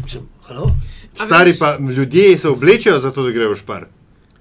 [0.03, 0.69] Mislim, halo?
[1.15, 3.87] Stari pa ljudje se oblečejo za to, da grejo v špar.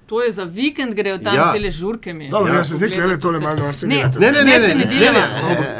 [0.05, 1.51] To je za vikend, grejo tam Ja.
[1.53, 2.13] cele žurke.
[2.13, 2.29] mi.
[2.29, 2.63] Dobro, Ja.
[2.63, 4.19] se zdaj gledaj tole malo norce Ne, delate.
[4.19, 5.23] Ne, ne, ne, Ne, ne, ne ne, ne.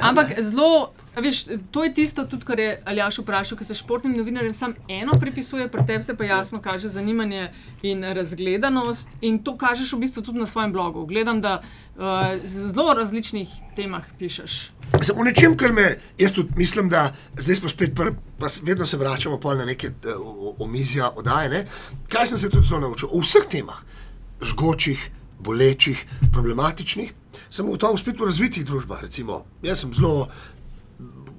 [0.02, 0.70] Ampak zelo,
[1.16, 4.74] a veš, to je tisto, tudi, kar je Aljaš vprašal, ker se športnim novinarjem samo
[4.90, 7.52] eno pripisuje, pri tebi se pa jasno kaže zanimanje
[7.84, 9.10] in razgledanost.
[9.22, 11.06] In to kažeš v bistvu tudi na svojem blogu.
[11.06, 11.62] Gledam, da
[11.96, 12.04] uh,
[12.46, 14.72] zelo različnih temah pišeš.
[15.02, 15.86] Samo v nečem, kar me,
[16.18, 19.88] jaz tudi mislim, da zdaj smo spet prvi, pa vedno se vračamo pol na neke
[19.88, 20.14] eh,
[20.60, 21.50] omizja, oddaje.
[21.50, 21.66] Ne?
[22.08, 23.10] Kaj sem se tudi zelo naučil?
[23.12, 23.82] O vseh temah,
[24.42, 27.14] žgočih, bolečih, problematičnih,
[27.50, 29.04] sem gotovo spet v razvitih družbah.
[29.04, 30.28] Recimo, jaz sem zelo.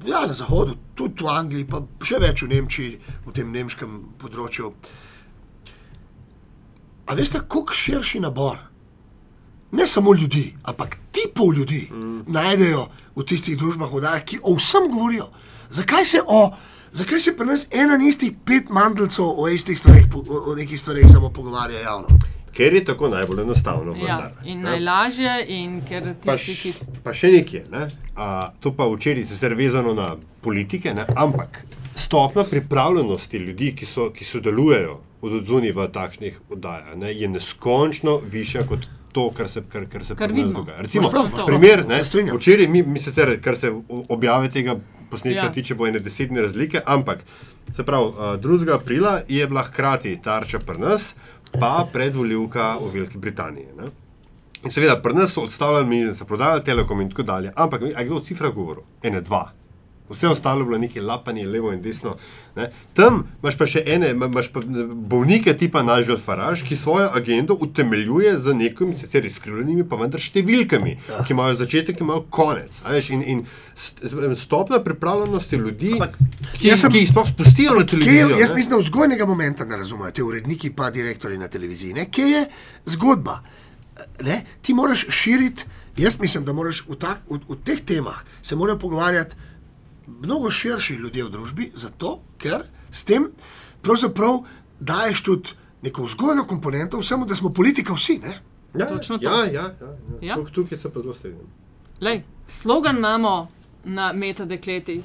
[0.07, 4.71] Ja, na zahodu, tudi v Angliji, pa še več v Nemčiji, v tem nemškem področju.
[7.07, 8.61] A veste, koliko širši nabor
[9.73, 12.23] ne samo ljudi, ampak tipov ljudi mm.
[12.27, 12.87] najdejo
[13.17, 15.27] v tistih družbah, vdajah, ki o vsem govorijo.
[15.71, 16.51] Zakaj se, o,
[16.93, 20.23] zakaj se pri nas ena in istih pet mandlcev o istih stvareh, o,
[20.53, 22.19] o nekih stvareh samo pogovarja javno?
[22.57, 23.93] Ker je tako najbolj enostavno.
[23.97, 24.71] Ja, vendar, in ne.
[24.71, 27.01] najlažje, in ker Pa, tisti, š, ki.
[27.05, 27.87] pa še nekaj, ne?
[28.17, 31.05] A, to pa včeraj se je vezano na politike, ne?
[31.17, 31.65] ampak
[31.97, 38.21] stopna pripravljenosti ljudi, ki, so, ki sodelujejo od odzuni v takšnih oddajah, ne, je neskončno
[38.31, 40.83] višja kot to, kar se, kar, kar se Kar pri nas dogaja.
[40.85, 41.47] Recimo, prav, prav.
[41.47, 42.03] primer, ne,
[42.37, 43.73] včeraj mi, mi sicer, kar se
[44.09, 44.77] objave tega
[45.11, 45.45] posnetka Ja.
[45.45, 45.53] ja.
[45.53, 47.25] tiče, bo ene desetne razlike, ampak
[47.77, 48.75] se pravi, uh, 2.
[48.75, 51.15] aprila je bila hkrati tarča pri nas,
[51.53, 53.67] pa predvoljivka v Veliki Britaniji.
[53.77, 53.91] Ne?
[54.65, 57.53] In seveda, pri nas so odstavljali ministrstvo, se prodajali telekom in tako dalje.
[57.57, 58.81] Ampak, a kdo o cifrah govori?
[59.03, 59.53] Ene, dva.
[60.09, 62.15] Vse ostalo je bilo nekaj lapanje, levo in desno.
[62.55, 62.69] Ne?
[62.95, 64.61] Tam imaš pa še ene, ima- imaš pa
[65.05, 70.93] bolnike tipa Nažgal Faraž, ki svojo agendo utemeljuje z nekimi, sicer izkrivljenimi, pa vendar številkami,
[71.03, 71.25] ja.
[71.25, 72.81] ki imajo začetek, ki imajo konec.
[72.83, 73.43] Veš, in, in
[73.77, 76.17] st- stopna pripravljenosti ljudi, Ampak
[76.55, 78.29] ki, sem- ki jih sploh spustijo na televizijo.
[78.31, 78.57] je- jaz ne?
[78.57, 81.93] mislim, da vzgojnega momenta ne razumejo, te uredniki, pa direktori na televiziji.
[81.95, 82.07] Ne?
[82.07, 82.47] Kje je
[82.87, 83.41] zgodba?
[84.23, 84.43] Ne?
[84.63, 85.65] Ti moraš širiti
[85.97, 89.33] Jaz mislim, da moraš v, tak, v, v teh temah se morajo pogovarjati
[90.07, 93.29] mnogo širši ljudje v družbi, zato ker s tem
[93.83, 94.39] pravzaprav
[94.81, 95.51] daješ tudi
[95.83, 98.19] neko vzgojno komponento vsemu, da smo politika vsi.
[98.19, 98.41] Ne?
[98.75, 99.25] Ja, Točno to.
[99.25, 99.97] ja, ja, ja, ja.
[100.23, 100.37] Ja.
[100.37, 101.47] Tuk- Tukaj se pa zelo strinjam.
[102.01, 103.49] Lej, slogan imamo
[103.85, 105.05] na metadekletih.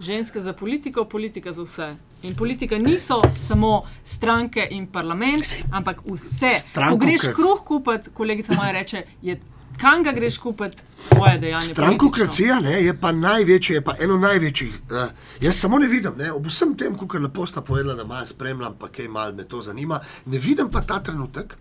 [0.00, 1.96] Ženske za politiko, politika za vse.
[2.22, 6.48] In politika niso samo stranke in parlament, ampak vse.
[6.48, 9.40] Ko Strankokrac- greš kruh kupiti, kolegica moja reče, je
[9.80, 11.66] kam ga greš kupiti, tvoje dejanje.
[11.66, 14.80] Strankokracija ne, je pa največje, je pa eno največjih.
[14.90, 14.96] Uh,
[15.40, 18.74] jaz samo ne vidim, ne, ob vsem tem, kar lepo sta povedala, da malo spremljam,
[18.78, 21.56] pa kaj malo me to zanima, ne vidim pa ta trenutek.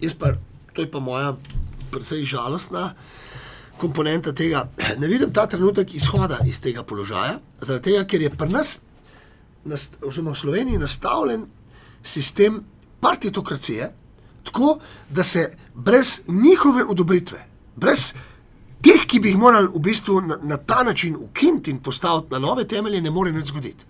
[0.00, 0.32] Jaz pa,
[0.72, 1.36] to je pa moja
[1.90, 2.94] precej žalostna
[3.78, 4.68] komponenta tega.
[4.98, 8.78] Ne vidim ta trenutek izhoda iz tega položaja, zaradi tega, ker je pri nas,
[10.06, 11.46] oziroma v Sloveniji, nastavljen
[12.02, 12.60] sistem
[13.00, 13.92] partitokracije,
[14.44, 14.78] tako
[15.10, 17.44] da se brez njihove odobritve,
[17.76, 18.12] brez
[18.82, 22.38] teh, ki bi jih morali v bistvu na, na ta način ukiniti in postaviti na
[22.38, 23.84] nove temelje, ne more nič zgoditi.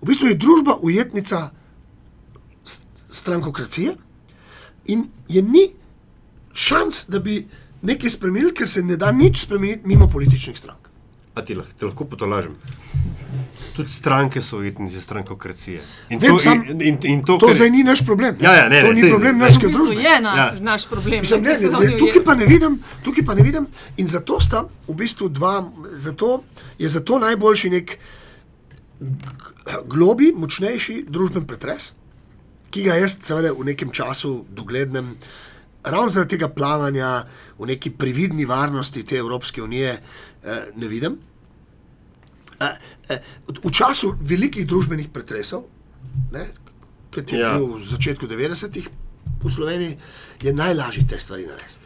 [0.00, 1.50] V bistvu je družba ujetnica
[2.64, 3.96] st- strankokracije
[4.86, 5.68] in je ni
[6.52, 7.46] šans, da bi
[7.82, 10.88] nekaj spremenili, ker se ne da nič spremeniti mimo političnih strank.
[11.34, 12.56] A ti lahko, ti lahko potolažem?
[13.76, 15.82] Tudi stranke so ujetnice strankokracije.
[16.08, 18.36] In Vem, to, sam- in, in, in to, To kar- zdaj ni naš problem.
[18.40, 19.40] Ja, ja, ne, to ne, ni saj- problem ne.
[19.40, 20.02] naše V bistvu družbe.
[20.02, 20.46] je naš, Ja.
[20.46, 20.60] ja.
[20.62, 21.20] naš problem.
[21.20, 22.72] Mislim, ne, ne, ne, tukaj pa ne vidim,
[23.02, 23.66] tukaj pa ne vidim
[23.96, 25.54] in zato sta v bistvu dva,
[25.94, 26.42] zato
[26.78, 27.98] je zato najboljši nek
[29.86, 31.92] globi, močnejši družben pretres,
[32.70, 35.14] ki ga jaz seveda v nekem času doglednem,
[35.84, 37.24] ravno zaradi tega plavanja
[37.58, 41.16] v neki previdni varnosti te Evropske unije, eh, ne vidim.
[42.60, 42.76] Eh,
[43.08, 43.18] eh,
[43.64, 45.64] V času velikih družbenih pretresov,
[46.32, 46.46] ne,
[47.10, 47.54] kot je Ja.
[47.54, 48.88] bil v začetku 90-ih
[49.38, 49.98] v Sloveniji,
[50.42, 51.84] je najlažje te stvari narediti.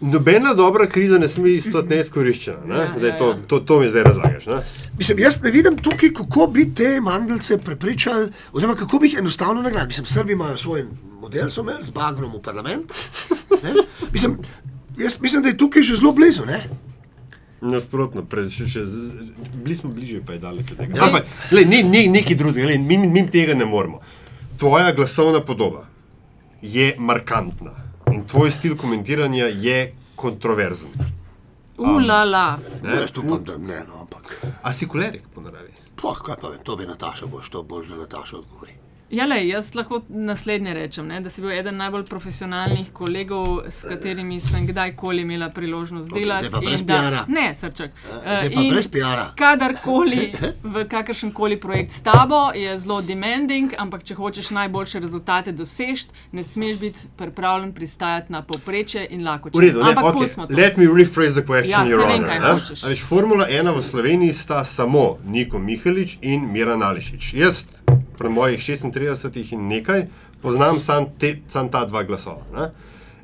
[0.00, 2.66] Nobena dobra kriza ne sme istoti neizkoriščena.
[2.66, 2.76] Ne?
[2.76, 3.38] Ja, Zdaj, ja, to, ja.
[3.46, 4.46] to, to mi zdaj razlagaš.
[4.46, 4.58] Ne?
[4.98, 9.62] Mislim, jaz ne vidim tukaj, kako bi te mandelce prepričali, oziroma kako bi jih enostavno
[9.62, 9.86] nagradili.
[9.86, 12.92] Mislim, Srbi imajo svoj model, so imeli z bagrom v parlament.
[13.62, 13.72] ne.
[14.12, 14.38] Mislim,
[14.98, 16.44] jaz mislim, da je tukaj že zelo blizu.
[16.44, 16.60] Ne?
[17.64, 18.82] Nasprotno, še, še,
[19.54, 20.98] bili smo bližje, pa je daleč od tega.
[20.98, 21.08] Ja.
[21.08, 24.02] Ampak, lej, ne, ne, nekaj drugega, lej, mi, mi tega ne moremo.
[24.60, 25.86] Tvoja glasovna podoba
[26.62, 27.72] je markantna
[28.12, 29.78] in tvoj stil komentiranja je
[30.16, 30.92] kontroverzen.
[31.78, 32.58] Ulala.
[32.82, 33.00] Ne?
[33.00, 34.36] Jaz upam, da ne, no, ampak.
[34.62, 35.72] A si kolerik po naravi?
[35.96, 38.83] Poh, kaj pa vem, to ve Nataša, boš to boš, da Nataša odgovori.
[39.14, 43.84] Ja, lej, jaz lahko naslednje rečem, ne, da si bil eden najbolj profesionalnih kolegov, s
[43.86, 46.50] katerimi sem kdajkoli imela priložnost Okej, delati.
[46.50, 47.20] pa brez da- PR-a.
[47.28, 47.90] Ne, srček.
[48.26, 49.28] Eh, pa brez PR-a.
[49.36, 50.32] Kadarkoli
[50.74, 56.06] v kakršen koli projekt s tabo je zelo demanding, ampak če hočeš najboljše rezultate doseči,
[56.32, 59.54] ne smeš biti pripravljen pristajati na povprečje in lakoče.
[59.54, 60.18] V redu, ne, ampak okay.
[60.18, 60.54] pustimo to.
[60.54, 62.28] let me rephrase the question, Ja, Your vem, Honor.
[62.28, 62.52] kaj ne.
[62.52, 62.82] hočeš.
[62.84, 67.34] Veš, Formula 1 v Sloveniji sta samo Niko Mihalič in Miran Ališič.
[67.34, 67.64] Jaz,
[68.18, 68.94] pri mojih 36
[69.52, 70.06] in nekaj,
[70.40, 72.42] poznam sam, te, sam ta dva glasova.
[72.52, 72.70] Ne?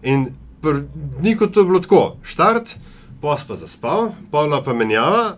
[0.04, 0.26] In
[0.60, 0.84] pri
[1.20, 2.76] Niku to je bilo tako, štart,
[3.18, 5.36] pos pa zaspal, polna pa menjava,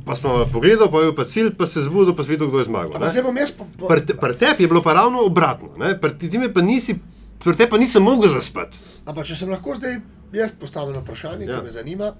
[0.00, 2.64] pa smo pogledali, pa je pa cilj, pa se zbudil, pa si videl, kdo je
[2.64, 2.96] zmagal.
[3.02, 6.48] Zdaj bom jaz po, Pri te- pri tebi je bilo pa ravno obratno, pri me
[6.48, 6.96] pa nisi,
[7.38, 8.78] pri tebi pa nisem mogel zaspati.
[9.04, 10.00] Ampak če sem lahko zdaj
[10.32, 11.58] jaz postavil vprašanje, Ja.
[11.58, 12.12] ki me zanima.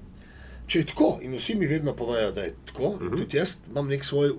[0.70, 3.16] Če je tako, in vsi mi vedno povejo, da je tako, uh -huh.
[3.18, 4.30] tudi jaz imam nek svoj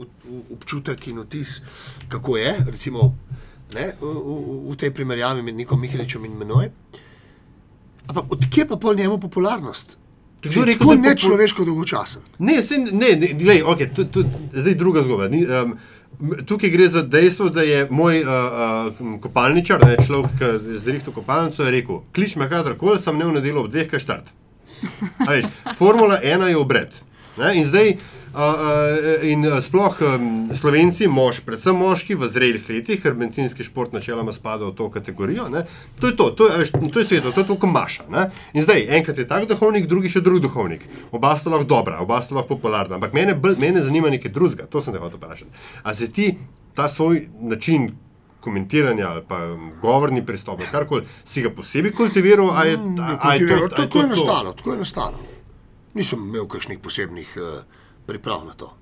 [0.53, 1.61] občutek in vtis,
[2.07, 3.17] kako je, recimo
[3.73, 6.69] ne, v, v, v tej primerjavi med Nikom Miheličem in menoj.
[8.07, 9.97] Ampak odkje pa pol njemu popularnost?
[10.41, 12.21] Kdo rekel, tako da je popu- nečloveško dolgočasen.
[12.39, 14.23] Ne, se, ne, ne glej, okay, tu, tu,
[14.53, 15.27] zdaj druga zgodba.
[15.27, 15.77] Ni, um,
[16.45, 21.63] tukaj gre za dejstvo, da je moj uh, uh, kopalničar, ne, človek, je zrihtel kopalnico,
[21.63, 24.33] je rekel: klič me kadarkoli, sem ne v nedeljo ob dveh, kaj štart.
[25.27, 25.45] A Veš,
[25.77, 27.01] Formula 1 je obred.
[27.37, 32.99] Ne, in zdaj, uh, uh, in sploh um, slovenci, mož, predvsem moški v zrelih letih,
[33.01, 35.63] ker bencinski šport načeloma spada v to kategorijo, ne,
[36.01, 38.07] to je to, to je, a veš, to je sveto, to je to, ko maša.
[38.11, 38.27] Ne.
[38.53, 40.83] In zdaj, enkrat je tak duhovnik, drugi še drug duhovnik.
[41.11, 44.67] Oba sta lahko dobra, oba sta lahko popularna, ampak mene, bolj- mene zanima nekaj drugega,
[44.67, 45.51] to sem te hotel vprašati.
[45.83, 46.33] A se ti
[46.75, 47.91] ta svoj način
[48.41, 53.17] komentiranja ali pa um, govorni pristop, ali karkoli, si ga posebej kultiviral, a je, a,
[53.21, 54.07] a je to, je Tako je to, to?
[54.07, 55.19] nastalo, tako je nastalo.
[55.93, 57.63] Nisem imel kakšnih posebnih uh,
[58.05, 58.73] priprav na to.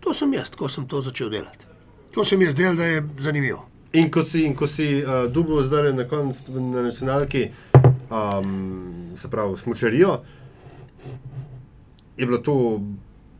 [0.00, 1.66] To sem jaz, ko sem to začel delati.
[2.14, 3.66] To se mi je zdelo, da je zanimivo.
[3.92, 7.48] In ko si, in ko si uh, dubov zdaj na koncu na nacionalki,
[8.10, 10.18] um, se pravi, smočarijo,
[12.16, 12.80] je bilo to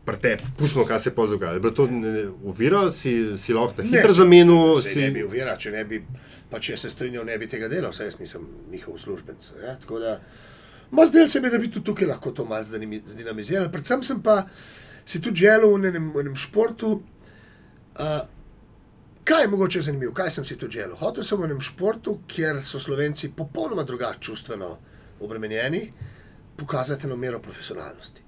[0.05, 1.57] prete, pustimo, kaj se je pol dogajalo.
[1.57, 4.81] Je bilo to ne, ovira, si, si lahko na hitro zamenil.
[4.81, 6.01] Si, ne bi uvira, če ne bi,
[6.49, 9.51] pa če se strinjal, ne bi tega delal, saj jaz nisem njihov uslužbenc.
[9.63, 9.75] Ja?
[9.81, 10.15] Tako da
[10.91, 13.71] Ma zdaj se mi, da bi tudi tukaj lahko to malo zdinami- zdinamizirali.
[13.71, 14.43] Predvsem sem pa
[15.05, 17.01] si tudi želel v enem, v enem športu.
[17.99, 18.19] Uh,
[19.23, 20.95] kaj je mogoče zanimivo, kaj sem si tudi želel?
[20.95, 24.77] Hotel sem v enem športu, kjer so Slovenci popolnoma drugače čustveno
[25.19, 25.93] obremenjeni,
[26.57, 28.21] pokazati eno mero profesionalnosti.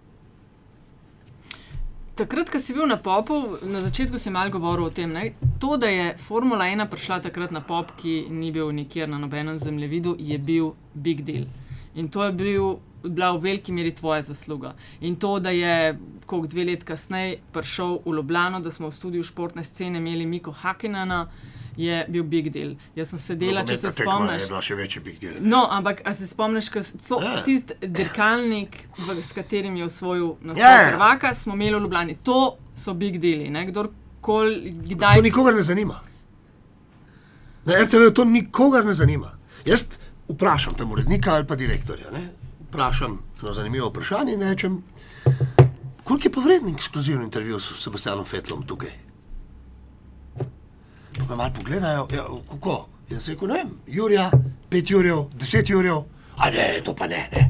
[2.13, 5.33] Takrat, ko si bil na popu, na začetku si malo govoril o tem, ne?
[5.57, 9.57] to, da je Formula 1 prišla takrat na pop, ki ni bil nikjer na nobenem
[9.57, 11.47] zemljevidu, je bil big deal.
[11.95, 14.75] In to je bil, bila v veliki meri tvoja zasluga.
[15.01, 15.97] In to, da je
[16.29, 20.51] koliko dve let kasneje prišel v Ljubljano, da smo v studiu športne scene imeli Miko
[20.51, 21.25] Hakinana,
[21.77, 22.75] je bil big deal.
[22.95, 24.41] Jaz sem sedela, če se spomniš.
[24.41, 25.33] Je bila še večji big deal.
[25.41, 26.69] No, ampak a se spomniš,
[27.21, 27.29] Ja.
[27.29, 30.91] je tisti dirkalnik, v, s katerim je osvojil naslov Ja, ja.
[30.91, 32.15] prvaka, smo imeli v Ljubljani.
[32.23, 32.39] To
[32.75, 33.49] so big deali.
[33.49, 33.65] ne.
[33.65, 35.99] Kdorkoli, kdaj To nikogar ne zanima.
[37.65, 39.31] Na RTV to nikogar ne zanima.
[39.65, 39.85] Jaz
[40.27, 42.11] vprašam tam urednika ali pa direktorja.
[42.11, 42.29] Ne?
[42.63, 44.83] Vprašam eno zanimivo vprašanje in rečem,
[46.03, 48.89] koliko je pa vreden ekskluzivni intervju s Sebastianom Fetlom tukaj?
[51.15, 52.75] Pa me malo pogledajo, ja, kako?
[53.09, 54.31] Jaz rekel, ne vem, Jurija,
[54.69, 56.03] pet Jurjev, deset Jurjev,
[56.37, 57.21] a ne, to pa ne.
[57.31, 57.43] ne.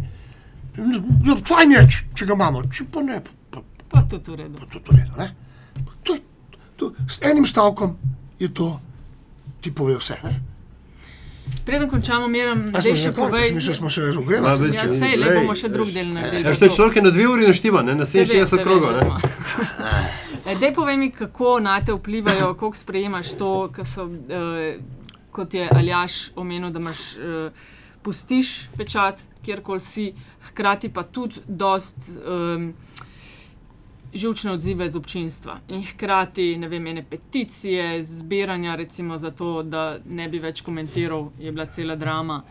[1.24, 4.36] Ja, fajn je, če- če ga imamo, če pa ne, pa, pa, pa tudi v
[4.36, 4.57] redu.
[4.57, 5.18] pa to je to.
[5.18, 5.28] ne.
[6.03, 6.18] To,
[6.78, 7.95] to, s enim stavkom
[8.39, 8.80] je to,
[9.61, 10.18] ti pove vse.
[10.24, 10.34] Ne?
[11.64, 13.51] Preden končamo, meram, A da še povej.
[13.51, 14.59] mislim, da smo še ogrevali.
[14.61, 16.43] več- Ja, sej, le bomo še drug del naredili.
[16.43, 17.95] Ja, šte človek je na dve uri naštiva, ne?
[17.95, 18.91] na Se ve, se 67 ve, krogov.
[20.46, 24.12] Eh, Daj povej mi, kako na te vplivajo, kako sprejemaš to, so, uh,
[25.32, 27.52] kot je Aljaš omenil, da imaš, uh,
[28.02, 30.14] pustiš pečat, kjerkoli si,
[30.50, 32.74] hkrati pa tudi dost um,
[34.14, 35.60] živčne odzive z občinstva.
[35.70, 41.30] In hkrati, ne vem, ene peticije, zbiranja, recimo za to, da ne bi več komentiral,
[41.39, 42.44] je bila cela drama.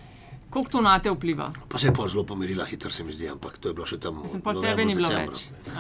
[0.52, 1.52] Kako to na te vpliva?
[1.68, 3.96] Pa se je pa zelo pomirila, hitro se mi zdi, ampak to je bilo še
[3.98, 4.20] tam.
[4.28, 5.36] Sem pa tebe ni bilo decembru.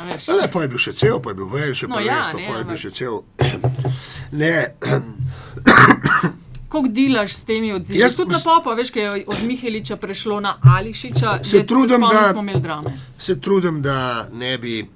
[0.06, 0.28] več.
[0.28, 2.38] ne, pa je bil še cel, pa je bil vel, še No, no, ja, prvenstvo,
[2.38, 3.20] ne, pa je bil še cel.
[4.32, 4.52] Ne,
[6.72, 8.00] Kako delaš s temi odzivi?
[8.00, 11.44] Jaz- Tudi na popa, veš, kaj je od Miheliča prešlo na Ališiča.
[11.44, 12.80] Se zdaj trudim, da-
[13.18, 14.88] se trudim, da ne bi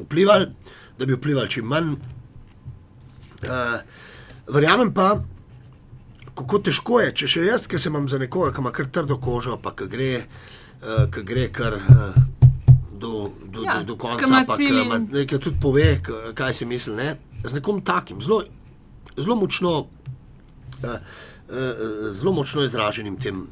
[0.00, 0.46] vplivali,
[0.98, 1.92] da bi vplivali čim manj.
[3.42, 3.78] Uh,
[4.48, 5.22] verjamem pa,
[6.34, 9.18] kako težko je, če še jaz, ki se imam za nekoga, ki ima kar trdo
[9.18, 10.10] kožo, pa ki gre,
[10.80, 12.16] uh, ki gre kar uh,
[12.92, 13.12] do,
[13.44, 15.86] do, Ja, do, do konca, pa cilj ki in- ima- ne, ki tudi pove,
[16.34, 16.94] kaj si misli.
[16.94, 17.10] Ne?
[17.44, 18.42] Z nekom takim, zelo,
[19.16, 19.74] zelo močno.
[20.82, 23.44] Uh, uh, zelo močno izraženim tem,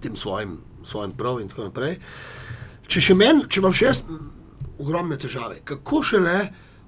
[0.00, 1.96] tem svojim, svojim prav in tako naprej.
[2.86, 4.02] Če, še men, če imam še jaz
[4.78, 6.36] ogromne težave, kako šele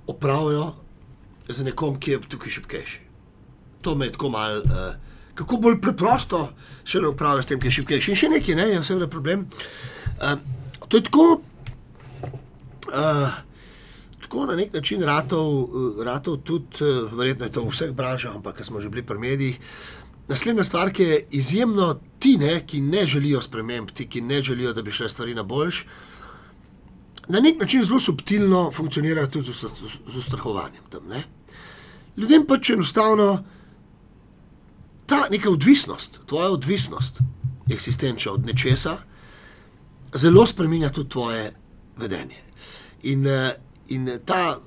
[0.06, 0.68] opravijo
[1.48, 3.07] z nekom, ki je tukaj šipkejši.
[3.88, 4.60] To me tako mal.
[4.60, 4.92] Uh,
[5.34, 6.48] kako bolj preprosto
[6.84, 8.10] šele opravijo s tem, ki je šipkejši.
[8.12, 9.46] In še nekaj, ne, je seveda problem.
[10.18, 10.34] Uh,
[10.88, 11.28] to je tako.
[12.88, 13.44] Uh,
[14.28, 18.34] Tako na nek način ratov, eh, ratov tudi, eh, verjetno je to v vseh branžah,
[18.36, 19.56] ampak smo že bili pri medijih.
[20.28, 24.72] Naslednja stvar, ki je izjemno ti, ne, ki ne želijo sprememb, ti, ki ne želijo,
[24.72, 25.86] da bi šle stvari na boljš,
[27.28, 30.84] na nek način zelo subtilno funkcionirajo tudi z, ust- z ustrahovanjem.
[30.90, 31.24] Tam, ne.
[32.16, 33.44] Ljudem pač enostavno
[35.08, 37.20] ta neka odvisnost, tvoja odvisnost,
[37.70, 38.98] eksistenčna od nečesa,
[40.14, 41.52] zelo spremenja tudi tvoje
[41.96, 42.42] vedenje.
[43.02, 43.54] In, eh,
[43.88, 44.60] in ta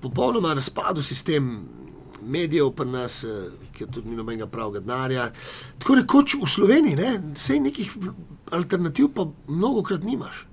[0.00, 1.68] popolnoma razpadu sistem
[2.22, 5.30] medijev pri nas, eh, ki tudi ni nobenega pravega denarja,
[5.78, 7.92] tako rekoč v Sloveniji, ne, sej nekih
[8.50, 10.46] alternativ pa mnogo krat nimaš.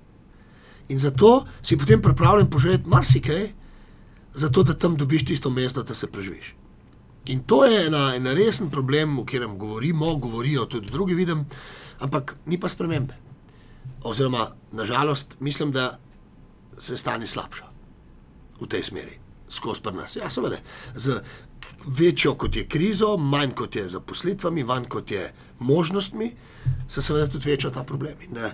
[0.88, 3.52] In zato si potem pripravljen požreti marsikaj,
[4.34, 6.54] zato da tam dobiš tisto mesto, da se preživiš.
[7.26, 11.44] In to je ena, en resen problem, o katerem govorimo, govorijo tudi drugi vidim,
[12.00, 13.14] ampak ni pa spremembe.
[14.02, 15.98] Oziroma, nažalost, mislim, da
[16.78, 17.64] se stanje slabša
[18.60, 19.18] v tej smeri,
[19.48, 20.16] skozi pri nas.
[20.16, 20.58] Ja, seveda,
[20.94, 21.20] z
[21.86, 26.30] večjo kot je krizo, manj kot je zaposlitvami, manj kot je možnostmi,
[26.88, 28.14] se seveda tudi veča ta problem.
[28.28, 28.52] In, eh,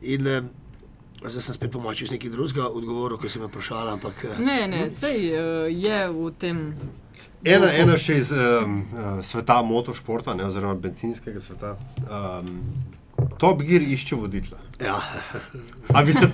[0.00, 0.42] in eh,
[1.24, 4.68] zdaj sem spet pomoč iz nekih drugega odgovorov, ki si me vprašala, ampak eh, Ne,
[4.68, 6.74] ne, uh, je v tem.
[7.44, 8.80] Ena, ena še iz um,
[9.22, 11.76] sveta motošporta, ne, oziroma benzinskega sveta.
[12.08, 12.62] Um,
[13.38, 14.58] Top Gear išče voditla.
[14.82, 14.98] ja,
[15.94, 16.28] A bi se,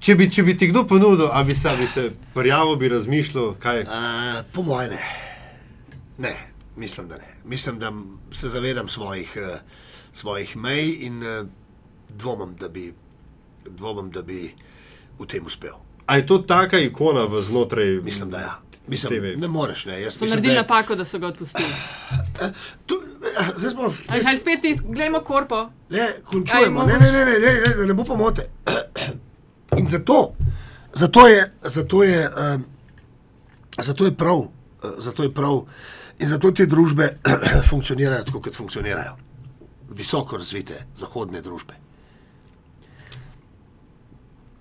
[0.00, 2.88] če, bi, če bi ti kdo ponudil, a bi se, a bi se prijavil, bi
[2.92, 3.82] razmišljal, kaj.
[3.84, 5.02] Uh, po mojem ne.
[6.18, 6.34] Ne,
[6.76, 7.28] mislim, da ne.
[7.44, 7.92] Mislim, da
[8.32, 9.60] se zavedam svojih, uh,
[10.12, 11.48] svojih mej in uh,
[12.08, 12.92] dvomim, da bi,
[13.68, 14.48] dvomim, da bi
[15.18, 15.76] v tem uspel.
[16.06, 18.00] A je to taka ikona v znotraj?
[18.04, 18.54] Mislim, da ja.
[18.88, 19.36] Mislim, TV?
[19.36, 20.00] ne moreš, ne.
[20.02, 21.68] Jaz So mislim, naredili da je- napako, da so ga odpustili.
[22.86, 22.94] Tu,
[23.40, 23.94] eh, zdaj smo.
[24.08, 25.70] Ali kaj spet ti, gledamo korpo.
[25.90, 26.80] Le, končujemo.
[26.80, 26.84] Ajmo.
[26.84, 28.48] Ne, ne, ne, ne, ne, ne, ne bo pomote.
[29.72, 30.34] In zato,
[30.94, 32.64] zato je, zato je, um,
[33.78, 34.42] zato je prav,
[34.98, 35.60] zato je prav,
[36.18, 37.18] in zato te družbe
[37.70, 39.16] funkcionirajo tako, kot funkcionirajo.
[39.90, 41.74] Visoko razvite zahodne družbe.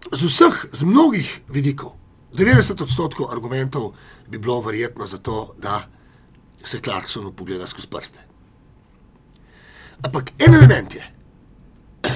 [0.07, 1.91] Z vseh, z mnogih vidikov,
[2.37, 3.93] 90 odstotkov argumentov
[4.27, 5.81] bi bilo verjetno zato, da
[6.63, 8.19] se Clarksonu pogleda skozi prste.
[10.05, 11.03] Ampak en element je,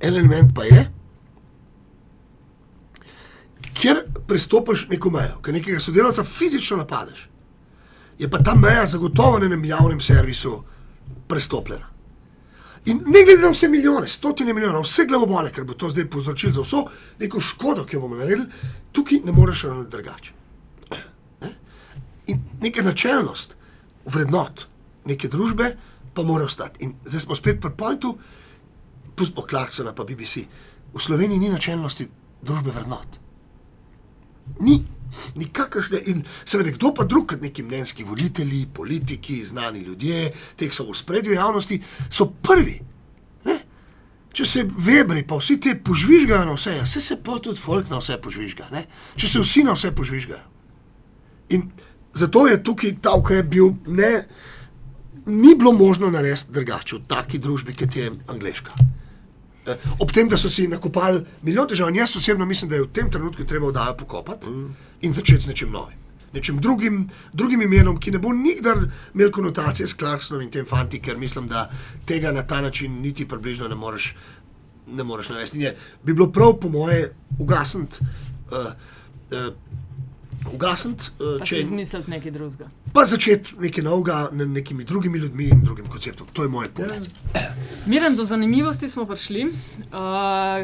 [0.00, 0.84] en element pa je,
[3.74, 7.28] kjer prestopiš neko mejo, ker nekega sodelavca fizično napadeš,
[8.18, 10.62] je pa ta meja zagotovo na enem javnem servisu
[11.28, 11.97] prestopljena.
[12.88, 16.52] In ne glede na vse milijone, stotine milijonov, vse glavobole, ker bo to zdaj povzročilo
[16.52, 16.84] za vso
[17.20, 18.46] neko škodo, ki jo bomo naredili,
[18.92, 20.32] tukaj ne moreš ravnati drugače.
[21.42, 21.52] Ne?
[22.32, 23.56] In neka načelnost,
[24.08, 24.64] vrednot
[25.04, 25.74] neke družbe
[26.14, 26.84] pa mora ostati.
[26.84, 28.14] In zdaj smo spet pri pointu,
[29.16, 30.46] pustimo Clarksona pa BBC.
[30.94, 32.08] V Sloveniji ni načelnosti
[32.42, 33.20] družbe vrednot.
[34.60, 34.80] Ni.
[35.36, 40.88] Nikakršne, in seveda, kdo pa drug kot neki mnenjski voditelji, politiki, znani ljudje, te, so
[40.88, 42.78] v spredju javnosti, so prvi.
[43.44, 43.56] Ne?
[44.32, 47.90] Če se vebri, pa vsi ti požvižgajo na vse, ja, se se pa tudi folk
[47.90, 48.68] na vse požvižga.
[48.74, 48.84] Ne?
[49.16, 50.44] Če se vsi na vse požvižgajo.
[51.56, 51.70] In
[52.14, 54.26] zato je tukaj ta ukrep bil, ne,
[55.26, 58.74] ni bilo možno narediti drugače v taki družbi, kot je angliška.
[59.68, 62.92] Eh, Ob tem, da so si nakopali milijon težav, jaz osebno mislim, da je v
[62.92, 64.76] tem trenutku treba oddajo pokopati mm.
[65.00, 65.96] in začeti z nečim novim.
[66.32, 68.82] Nečim drugim, drugim imenom, ki ne bo nikdar
[69.14, 71.70] imel konotacije s Clarksonom in tem fanti, ker mislim, da
[72.06, 74.14] tega na ta način niti približno ne moreš,
[74.86, 75.56] ne moreš narediti.
[75.56, 77.98] In je, bi bilo prav, po moje, ugasniti.
[78.50, 78.72] Uh,
[79.32, 79.54] uh,
[80.52, 82.68] Ugasniti, uh, Pa če izmisliti nekaj drugega.
[82.92, 86.26] pa začeti nekaj novega, ne, nekimi drugimi ljudmi in drugim konceptom.
[86.32, 87.08] To je moj pogled.
[87.86, 89.44] Miren, do zanimivosti smo prišli.
[89.44, 89.52] Uh,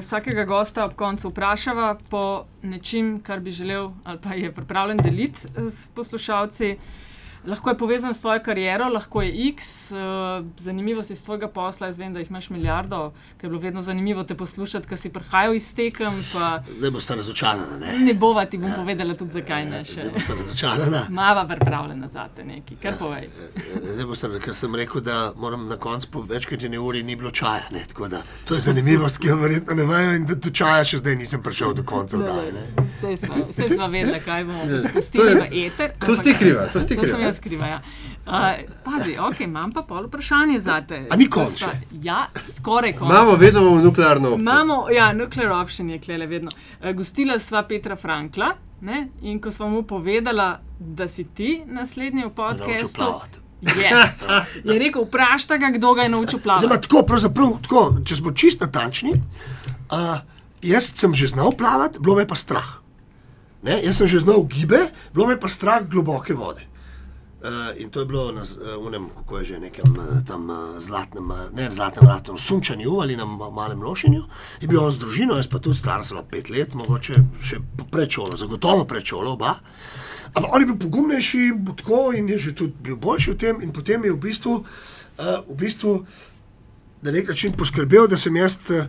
[0.01, 5.41] vsakega gosta ob koncu vprašava po nečem, kar bi želel ali pa je pripravljen deliti
[5.70, 6.76] s poslušalci.
[7.47, 9.99] Lahko je povezan s tvojo kariero, lahko je X, uh,
[10.57, 11.86] zanimivosti iz tvojega posla.
[11.86, 13.01] Jaz vem, da jih imaš milijardo,
[13.36, 16.24] ker je bilo vedno zanimivo te poslušati, ker si prihajal iz tekem.
[16.32, 17.80] Pa Zdaj boste razočarani.
[17.80, 17.99] Ne?
[17.99, 19.92] ne bova ti bom povedala tudi, zakaj ne še.
[19.92, 21.03] Zdaj boste razočarani.
[21.11, 23.28] Mava pripravljena za te neki, kar povej.
[23.84, 27.16] Zdaj boste, ker sem rekel, da moram na koncu po več kot eni uri ni
[27.16, 27.68] bilo čaja.
[27.70, 27.84] Ne?
[27.84, 30.99] Tako da To je zanimivost, ki jo verjetno ne vejo in da do čaja še
[30.99, 32.16] zdaj nisem prišel do konca.
[33.05, 35.92] Vse smo vedeli, kaj bomo to spustili je- v eter.
[36.01, 37.34] to ampak- si kriva, to si To kriva.
[37.35, 37.66] Jaz kriva.
[37.66, 37.80] Ja.
[38.24, 41.05] Uh, pazi, ok, imam pa pol vprašanje za te.
[41.11, 41.72] A ni konec še?
[42.07, 43.11] Ja, skoraj konec.
[43.11, 44.47] Imamo vedno imamo nuklearno opcijo.
[44.47, 46.55] Imamo, ja, nuclear option je klele vedno.
[46.80, 48.55] Uh, gostila sva Petra Frankla
[48.85, 49.09] ne?
[49.22, 53.09] in ko sva mu povedala, da si ti naslednji v podkastu.
[53.64, 54.20] Yes.
[54.68, 56.82] Je rekel, vprašaj ga, kdo ga je naučil Zdaj, ma, plavati.
[56.85, 60.20] tako, pravzaprav, tako, če smo čist natančni, uh,
[60.61, 62.68] jaz sem že znal plavati, bilo me je pa strah.
[63.64, 63.80] Ne?
[63.80, 66.68] Jaz sem že znal gibe, bilo me je pa strah globoke vode.
[67.45, 70.51] Uh, in to je bilo na z- eh, unem, kako je že nekem eh, tam
[70.51, 74.22] eh, zlatnem, eh, ne zlatnem vratu, sunčanju ali na ma- malem lošenju.
[74.61, 77.61] Je bil on z družino, jaz pa tudi star sem pet let, mogoče še
[78.09, 79.55] šolo, zagotovo pred šolo oba.
[80.34, 81.42] Ampak on je bil pogumnejši,
[81.76, 85.24] tako in je že tudi bil boljši v tem, in potem je v bistvu, uh,
[85.47, 86.07] v bistvu
[87.03, 88.88] na nek način poskrbel, da sem jaz eh,